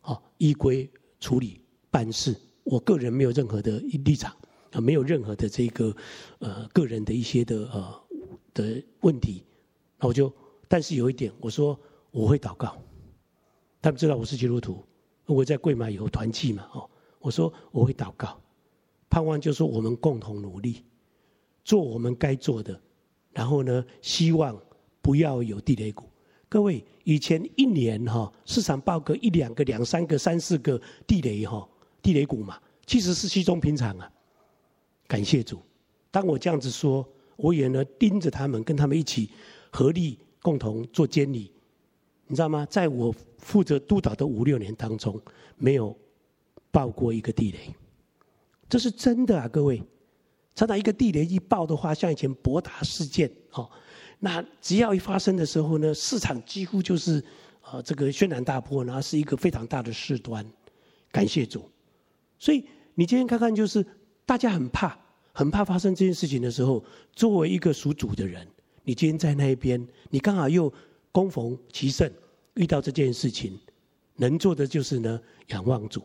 [0.00, 1.60] 好依规处理
[1.90, 2.36] 办事。
[2.64, 4.36] 我个人没有任何的立场
[4.72, 5.94] 啊，没有任何的这个
[6.40, 8.04] 呃个人的一些的呃
[8.52, 9.44] 的问题。
[9.98, 10.32] 那我就，
[10.68, 11.78] 但是有一点，我说
[12.10, 12.76] 我会祷告，
[13.80, 14.84] 他们知道我是基督徒，
[15.26, 18.41] 我在柜买有团契嘛，哦，我说我会祷告。
[19.12, 20.82] 盼望就是，我们共同努力，
[21.62, 22.80] 做我们该做的，
[23.30, 24.58] 然后呢，希望
[25.02, 26.06] 不要有地雷股。
[26.48, 31.68] 各位，以前一年哈，市场报个一两个、两三个、三四个地雷哈，
[32.00, 34.10] 地雷股嘛，其实是稀松平常啊。
[35.06, 35.60] 感谢主，
[36.10, 37.06] 当我这样子说，
[37.36, 39.28] 我也呢盯着他们，跟他们一起
[39.70, 41.52] 合力共同做监理，
[42.28, 42.66] 你知道吗？
[42.70, 45.20] 在我负责督导的五六年当中，
[45.58, 45.94] 没有
[46.70, 47.58] 爆过一个地雷，
[48.72, 49.82] 这是真的啊，各位。
[50.54, 53.70] 常常一个地雷一爆的话，像以前博达事件哦，
[54.18, 57.22] 那只要一发生的时候呢，市场几乎就是
[57.70, 60.42] 呃这个轩然大波，然后是一个非常大的事端。
[61.10, 61.68] 感谢主，
[62.38, 62.64] 所以
[62.94, 63.84] 你今天看看，就是
[64.24, 64.98] 大家很怕，
[65.34, 68.48] 很怕发生这件事情的时候，作为一个属主的人，
[68.84, 70.72] 你今天在那一边，你刚好又
[71.10, 72.10] 恭逢其盛，
[72.54, 73.60] 遇到这件事情，
[74.16, 76.02] 能做的就是呢，仰望主。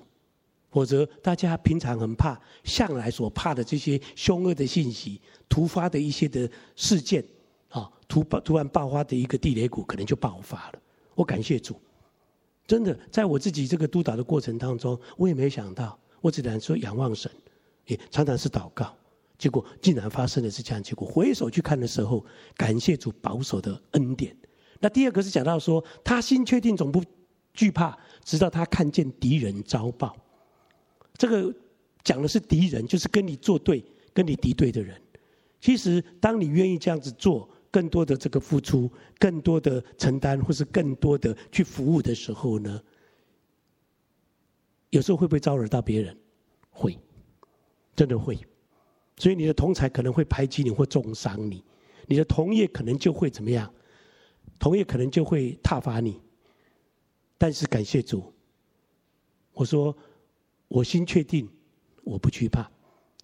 [0.70, 7.24] 否则，大家平常很怕，向来所怕的这些凶恶的信息、突发的一些的事件，
[7.70, 10.80] 啊，突爆突然爆发的一个地雷谷，可能就爆发了。
[11.16, 11.80] 我感谢主，
[12.68, 17.32] 真的，在我自己这个督导的过程当中，我也没想到，我只能说仰望神，
[17.86, 18.94] 也常常是祷告，
[19.38, 20.84] 结果竟然发生的是这样。
[20.84, 22.24] 结果回首去看的时候，
[22.56, 24.36] 感谢主保守的恩典。
[24.80, 27.02] 那第二个是讲到说，他心确定总不
[27.54, 30.16] 惧怕，直到他看见敌人遭报。
[31.18, 31.54] 这个
[32.04, 35.02] 讲的是敌人，就是跟你作对、跟你敌对的人。
[35.60, 42.80] 其实，当你愿意这样子做，更多的这个付出，更多的承担，或是更多的去服务的时候呢，
[44.92, 46.16] 有时候会不会招惹到别人？
[46.70, 46.98] 会，
[47.96, 48.38] 真的会。
[49.18, 51.64] 所以你的同才可能会排挤你或中伤你，
[52.06, 53.74] 你的同业可能就会怎么样？
[54.60, 56.22] 同业可能就会挞伐你。
[57.40, 58.32] 但是感谢主，
[59.54, 59.98] 我说。
[60.68, 61.50] 我心确定，
[62.04, 62.70] 我不惧怕，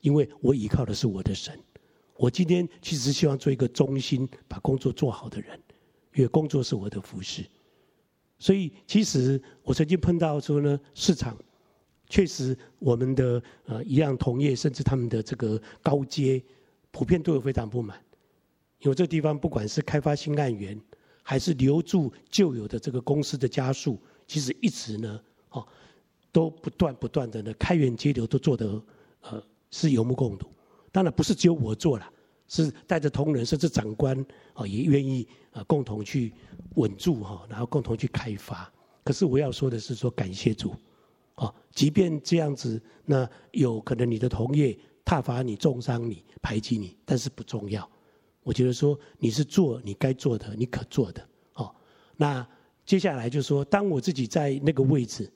[0.01, 1.59] 因为我依靠的是我的神。
[2.15, 5.59] 我今天其实希望做一个忠心把工作做好的人，
[6.13, 7.43] 因为工作是我的服事。
[8.39, 11.37] 所以，其实我曾经碰到说呢，市场
[12.07, 16.43] 确实我们的呃一样同业，甚至他们的这个高阶，
[16.91, 17.99] 普遍都有非常不满。
[18.79, 20.79] 因为这地方不管是开发新案源，
[21.23, 25.65] 还是留住旧有的这个公司的家数，其实一直呢，哦。
[26.33, 28.83] 都不断不断的呢，开源节流都做得
[29.21, 30.47] 呃是有目共睹。
[30.91, 32.11] 当然不是只有我做了，
[32.47, 34.19] 是带着同仁甚至长官
[34.53, 36.33] 啊也愿意啊共同去
[36.75, 38.71] 稳住哈，然后共同去开发。
[39.03, 40.75] 可是我要说的是说感谢主，
[41.35, 47.87] 啊，即便这样子，那有可能你的同业踏伐你、重伤你、排挤你，但是不重要。
[48.41, 51.27] 我觉得说你是做你该做的、你可做的。
[51.53, 51.73] 哦，
[52.17, 52.45] 那
[52.85, 55.31] 接下来就说，当我自己在那个位置。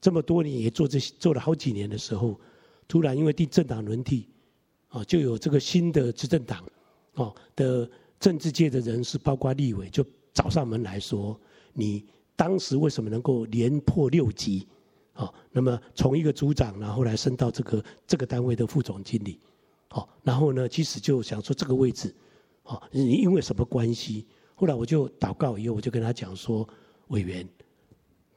[0.00, 2.38] 这么多年也做这些做了好几年的时候，
[2.86, 4.28] 突然因为地政党轮替，
[4.88, 6.64] 啊，就有这个新的执政党，
[7.14, 7.90] 哦的
[8.20, 11.38] 政治界的人士，包括立委，就找上门来说，
[11.72, 12.04] 你
[12.36, 14.66] 当时为什么能够连破六级？
[15.14, 19.40] 啊，那么从一个组长，然后来升到这个这个单位的副总经理，
[19.88, 22.14] 好，然后呢，其实就想说这个位置，
[22.62, 24.24] 啊，你因为什么关系？
[24.54, 26.68] 后来我就祷告以后，我就跟他讲说，
[27.08, 27.44] 委员、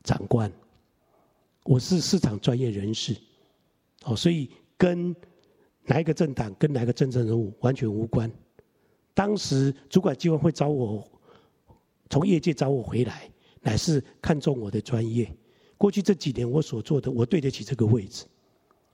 [0.04, 0.52] 长官。
[1.64, 3.16] 我是市场专业人士，
[4.04, 5.16] 哦，所以跟
[5.84, 8.32] 哪一个政党、跟哪个政治人物完全无关。
[9.14, 11.08] 当时主管机关会找我，
[12.10, 13.30] 从业界找我回来，
[13.62, 15.32] 乃是看中我的专业。
[15.78, 18.26] 过去这几年我所做的，我对得起这个位置。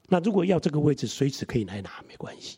[0.10, 2.58] 那如果要这个位置，随时可以来拿，没关系。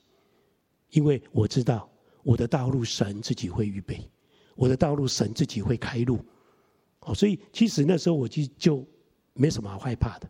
[0.89, 1.88] 因为我知道
[2.24, 4.10] 我的道路神自己会预备，
[4.55, 6.20] 我的道路神自己会开路。
[7.01, 8.84] 哦，所以其实那时候我就就。
[9.40, 10.30] 没什么好害怕的，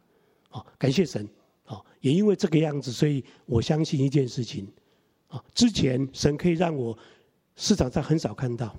[0.52, 1.28] 哦，感谢神，
[1.66, 4.68] 哦，也因为这个样子，所以我相信一件事情，
[5.30, 6.96] 啊，之前神可以让我
[7.56, 8.78] 市场上很少看到，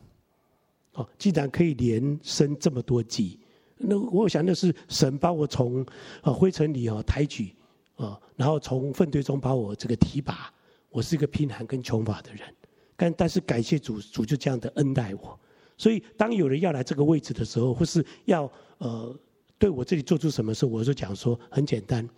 [0.92, 3.40] 哦，既然可以连升这么多级，
[3.76, 5.84] 那我想那是神把我从
[6.22, 7.52] 啊灰尘里啊抬举，
[7.96, 10.54] 啊，然后从粪堆中把我这个提拔，
[10.90, 12.54] 我是一个贫寒跟穷乏的人，
[12.96, 15.36] 但但是感谢主，主就这样的恩待我，
[15.76, 19.12] 所以当有人要来这个位置的时候，或是要呃。
[19.60, 22.08] 对我这里做出什么事，我就讲说很简单，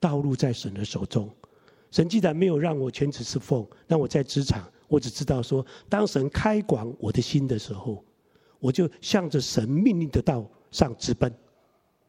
[0.00, 1.30] 道路在神的手中。
[1.92, 8.04] 神既然没有让我全职侍奉，那我在职场，我只知道说，当神开广我的心的时候，
[8.58, 11.32] 我就向着神命令的道上直奔。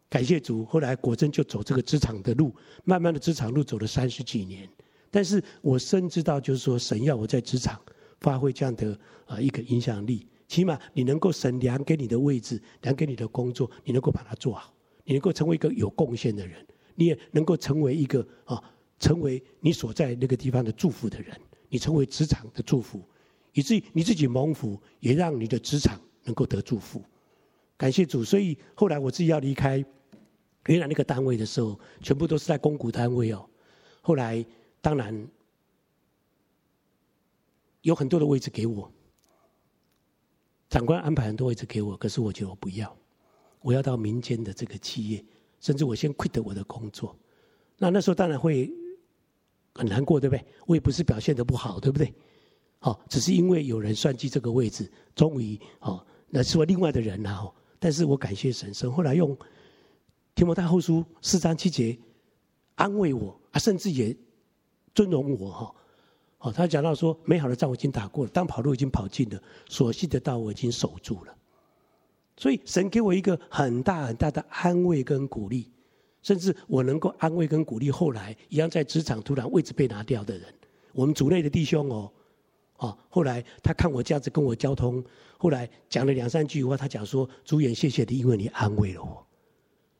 [0.10, 2.52] 感谢主，后来果真就走这个职场的路，
[2.84, 4.68] 慢慢的职场路走了三十几年。
[5.12, 7.80] 但是我深知道，就是说神要我在职场
[8.22, 14.74] 发挥这样的啊一个影响力，起码你能够神量给你的位置，量给你的工作，你能够把它做好。
[15.10, 18.64] 你能够成为一个有贡献的人，你也能够成为一个啊，
[19.00, 21.36] 成为你所在那个地方的祝福的人。
[21.68, 23.02] 你成为职场的祝福，
[23.54, 27.04] 以至于你自己蒙福，也让你的职场能够得祝福。
[27.76, 28.24] 感谢主。
[28.24, 29.84] 所以后来我自己要离开
[30.68, 33.50] 原来那个单位的时候，全部都是在公股单位哦。
[34.02, 34.46] 后来
[34.80, 35.28] 当然
[37.82, 38.92] 有很多的位置给我，
[40.70, 42.96] 长官安排很多位置给我，可是我觉得我不要。
[43.62, 45.24] 我要到民间的这个企业，
[45.60, 47.16] 甚至我先 quit 我的工作，
[47.78, 48.72] 那那时候当然会
[49.74, 50.46] 很难过，对不对？
[50.66, 52.14] 我也不是表现的不好，对不对？
[52.80, 57.54] 好，只是因为有人算计这个位置，终于哦，那是我另外的人了。
[57.78, 59.38] 但是我感谢神，神后来用
[60.36, 61.98] 提摩太后书四章七节
[62.76, 64.16] 安慰我啊，甚至也
[64.94, 65.76] 尊荣我哈。
[66.40, 71.36] 哦，他讲到说，美好的仗我已经打过了，当跑路已经跑尽了，所信的道我已经守住了。
[72.40, 75.70] 所以神给我一个很大很大的安慰跟鼓励。
[76.22, 80.54] 甚至我能够安慰跟鼓励后来一样在职场突然位置被拿掉的人，
[80.94, 82.12] 我们组内的弟兄哦，
[82.76, 85.04] 啊，后来他看我这样子跟我交通，
[85.38, 89.26] 后来讲了两三句话，他讲说：“主演，谢谢你，因为你安慰了我。”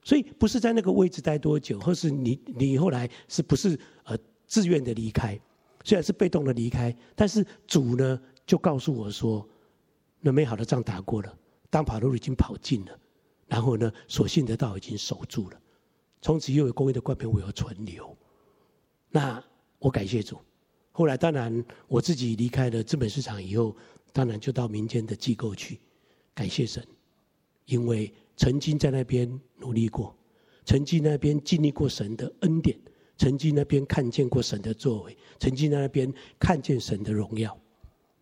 [0.04, 5.40] 所以不是在那个位置待多久，或是你你后来是不是呃自愿的离开？
[5.86, 9.48] 虽然是被动的离开，但是主呢就告诉我说
[10.20, 11.34] ：“那美好的仗打过了，
[11.70, 13.00] 当跑路已经跑尽了，
[13.48, 15.60] 然后呢，所信的道已经守住了。”
[16.22, 18.14] 从此又有公义的冠冕为我存留，
[19.10, 19.42] 那
[19.78, 20.38] 我感谢主。
[20.92, 23.74] 后来当然我自己离开了资本市场以后，
[24.12, 25.80] 当然就到民间的机构去，
[26.34, 26.86] 感谢神，
[27.64, 30.14] 因为曾经在那边努力过，
[30.66, 32.78] 曾经那边经历过神的恩典，
[33.18, 37.58] 曾经那边看见过神的作为，曾经在那边看见神的荣耀，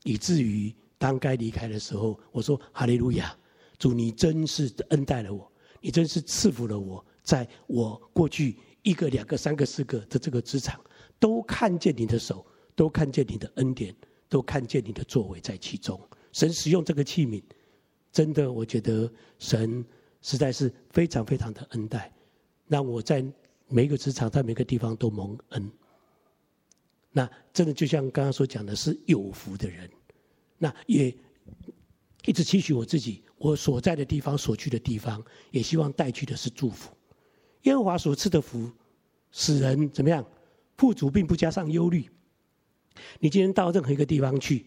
[0.03, 3.35] 以至于当该离开的时候，我说哈利路亚，
[3.77, 7.05] 主你真是恩待了我，你真是赐福了我。
[7.23, 10.79] 在我过去一个、两个、三个、四个的这个职场，
[11.19, 13.93] 都看见你的手，都看见你的恩典，
[14.29, 15.99] 都看见你的作为在其中。
[16.31, 17.43] 神使用这个器皿，
[18.11, 19.83] 真的，我觉得神
[20.21, 22.11] 实在是非常非常的恩待，
[22.67, 23.25] 让我在
[23.67, 25.71] 每一个职场，在每个地方都蒙恩。
[27.11, 29.89] 那真的就像刚刚所讲的，是有福的人。
[30.57, 31.15] 那也
[32.25, 36.91] 一直期许我自己，我所在的地方、所去的地方，也希望带去的是祝福。
[37.63, 38.71] 耶和华所赐的福，
[39.31, 40.25] 使人怎么样？
[40.77, 42.09] 富足并不加上忧虑。
[43.19, 44.65] 你今天到任何一个地方去，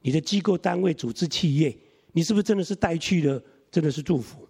[0.00, 1.76] 你的机构、单位、组织、企业，
[2.12, 3.42] 你是不是真的是带去了？
[3.70, 4.46] 真的是祝福？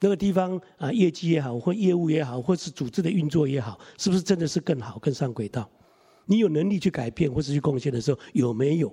[0.00, 5.68] 那个地方啊，业绩也好，或业务也好，或是组织的运作也好，是不是真的是更好、更上轨道？
[6.26, 8.92] 你有能力去改变或是去贡献的时候，有没有？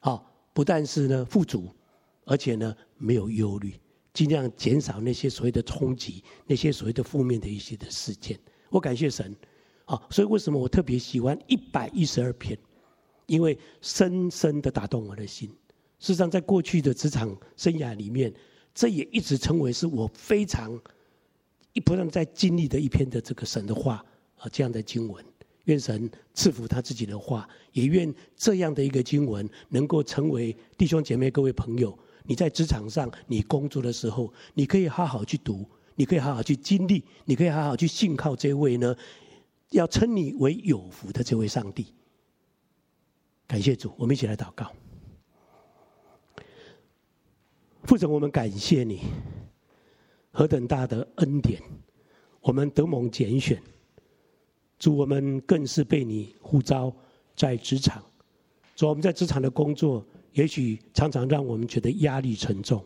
[0.00, 1.72] 好，不但是呢富足，
[2.24, 3.78] 而且呢没有忧虑。
[4.12, 8.36] 尽量减少那些所谓的冲击，那些所谓的负面的一些的事件。
[8.68, 9.34] 我感谢神，
[9.84, 12.58] 啊，所以为什么我特别喜欢一百一十二篇？
[13.26, 15.48] 因为深深的打动我的心。
[16.00, 18.34] 事实上，在过去的职场生涯里面，
[18.74, 20.76] 这也一直成为是我非常
[21.72, 24.04] 一不断在经历的一篇的这个神的话
[24.38, 25.24] 啊，这样的经文。
[25.64, 31.96] 愿神赐福他自己的话，也愿这样的一个经文能够成为弟兄姐妹各位朋友。
[32.24, 35.64] 你在职场上，你工作的时候，你可以好好去读，
[35.96, 38.94] 你可以好好去经历，你可以好好去信靠这位呢，
[39.70, 41.86] 要称你为有福的这位上帝。
[43.46, 44.72] 感谢主，我们一起来祷告。
[47.84, 49.00] 父神，我们感谢你，
[50.30, 51.60] 何等大的恩典，
[52.40, 53.60] 我们得蒙拣选。
[54.80, 56.92] 主，我们更是被你呼召
[57.36, 58.02] 在职场。
[58.74, 60.04] 主，我们在职场的工作。
[60.32, 62.84] 也许常常让我们觉得压力沉重，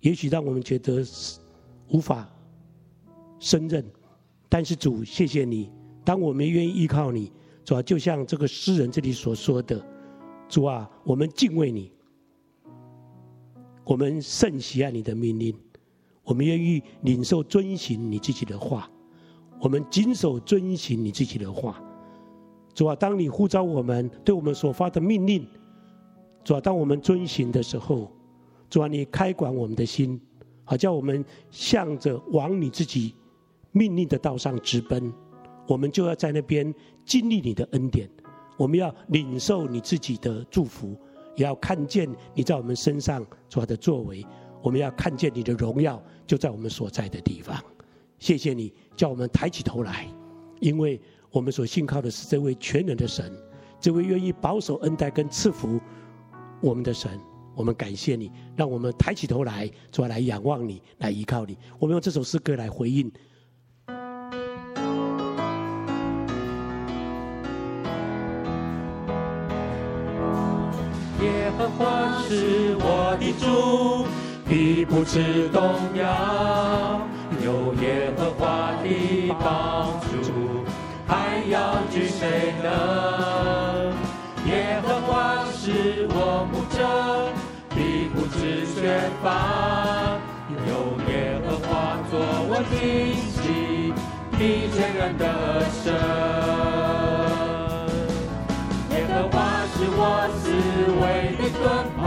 [0.00, 1.02] 也许让我们觉得
[1.88, 2.30] 无法
[3.38, 3.82] 胜任。
[4.46, 5.70] 但是主，谢谢你，
[6.04, 7.32] 当我们愿意依靠你，
[7.64, 9.82] 主啊，就像这个诗人这里所说的，
[10.50, 11.90] 主啊，我们敬畏你，
[13.82, 15.58] 我们甚喜爱你的命令，
[16.24, 18.90] 我们愿意领受遵行你自己的话，
[19.60, 21.82] 我们谨守遵行你自己的话。
[22.74, 25.46] 主啊，当你呼召我们，对我们所发的命令。
[26.44, 28.12] 主啊，当我们遵行的时候，
[28.68, 30.20] 主啊，你开广我们的心，
[30.64, 33.14] 好叫我们向着往你自己
[33.72, 35.12] 命令的道上直奔。
[35.66, 36.72] 我们就要在那边
[37.04, 38.08] 经历你的恩典，
[38.56, 40.94] 我们要领受你自己的祝福，
[41.34, 44.24] 也要看见你在我们身上主要的作为。
[44.62, 47.56] 我们要看见你的荣耀就在我们所在的地方。
[48.26, 50.04] 谢谢你叫我们抬起头来，
[50.58, 51.00] 因为
[51.30, 53.32] 我们所信靠的是这位全能的神，
[53.78, 55.80] 这位愿意保守恩待跟赐福。
[56.60, 57.08] 我们的神，
[57.54, 61.56] 我们感谢你，让我们抬起头来，主要来仰望你，来依靠你。
[61.78, 63.12] 我们用这首诗歌来回应。
[71.22, 74.04] 耶和华是我的主，
[74.50, 75.62] 必不致动
[75.96, 77.06] 摇。
[77.46, 78.88] 有耶和华的
[79.38, 80.64] 帮助，
[81.06, 82.68] 还要惧谁呢？
[84.46, 86.82] 耶和华是我牧者，
[87.70, 89.24] 必不致缺乏。
[90.66, 91.70] 有耶和华
[92.10, 92.18] 作
[92.48, 93.94] 我的根基，
[94.32, 94.42] 你
[94.74, 95.22] 全然得
[95.70, 95.94] 胜。
[98.90, 100.02] 耶和华是我
[100.34, 100.42] 思
[100.98, 101.06] 维
[101.38, 101.62] 的盾
[101.94, 102.02] 牌，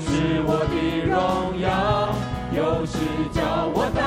[0.46, 0.74] 我的
[1.04, 1.12] 荣
[1.60, 1.68] 耀，
[2.56, 2.96] 又是
[3.34, 3.36] 叫
[3.74, 3.98] 我抬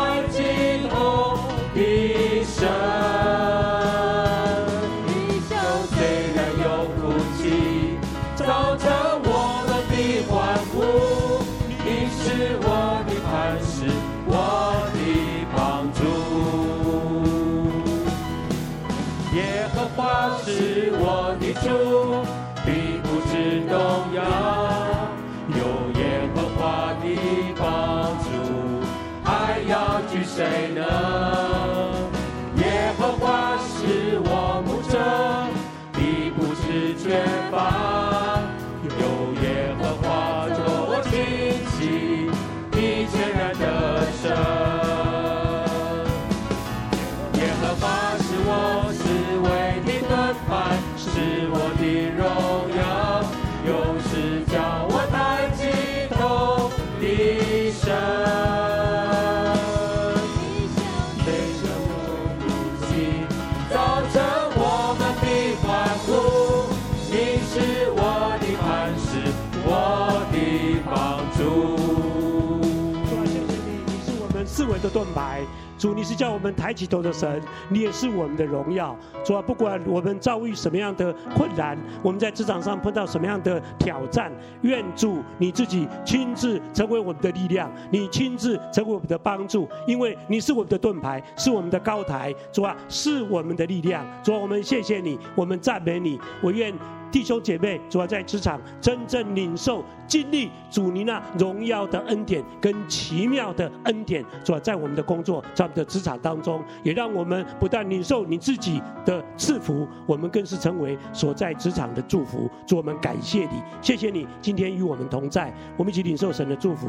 [76.01, 77.39] 你是叫我们抬起头的神，
[77.69, 78.97] 你也是我们的荣耀。
[79.23, 84.31] 主啊，不管我们遭遇什么样的困难，我们在职场上碰到什么样的挑战，
[84.63, 92.33] 愿主你自己亲自成为我们的力量，你亲自成为我们的帮助，因为你是我们的盾牌，是我们的高台。
[92.51, 94.03] 主啊，是我们的力量。
[94.23, 96.19] 主啊，我们谢谢你，我们赞美你。
[96.41, 96.73] 我愿。
[97.11, 112.49] 弟兄姐妹，主要在职场真正领受、经历主你那荣耀的恩典跟奇妙的恩典，主要在我们的工作、在我们的职场当中，也让我们不但领受你自己的赐福，我们更是成为所在职场的祝福。
[112.65, 116.87] 主，我们感谢你，谢谢你今天与我们同在，我们一起领受神的祝福。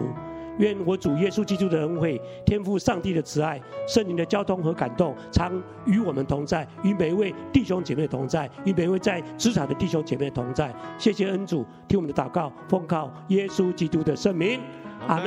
[0.59, 5.53] 愿我主耶稣基督的恩惠、天父上帝的慈爱、圣灵的交通和感动，常
[5.87, 10.73] 与我们同在，与每一位弟兄姐妹同在，与每一位在职场的弟兄姐妹同在。
[10.99, 14.61] 谢谢恩主，听我们的祷告，奉靠耶稣基督的圣名，
[15.07, 15.27] 阿门。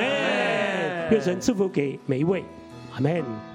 [1.12, 2.44] 愿神赐福给每一位，
[2.94, 3.55] 阿门。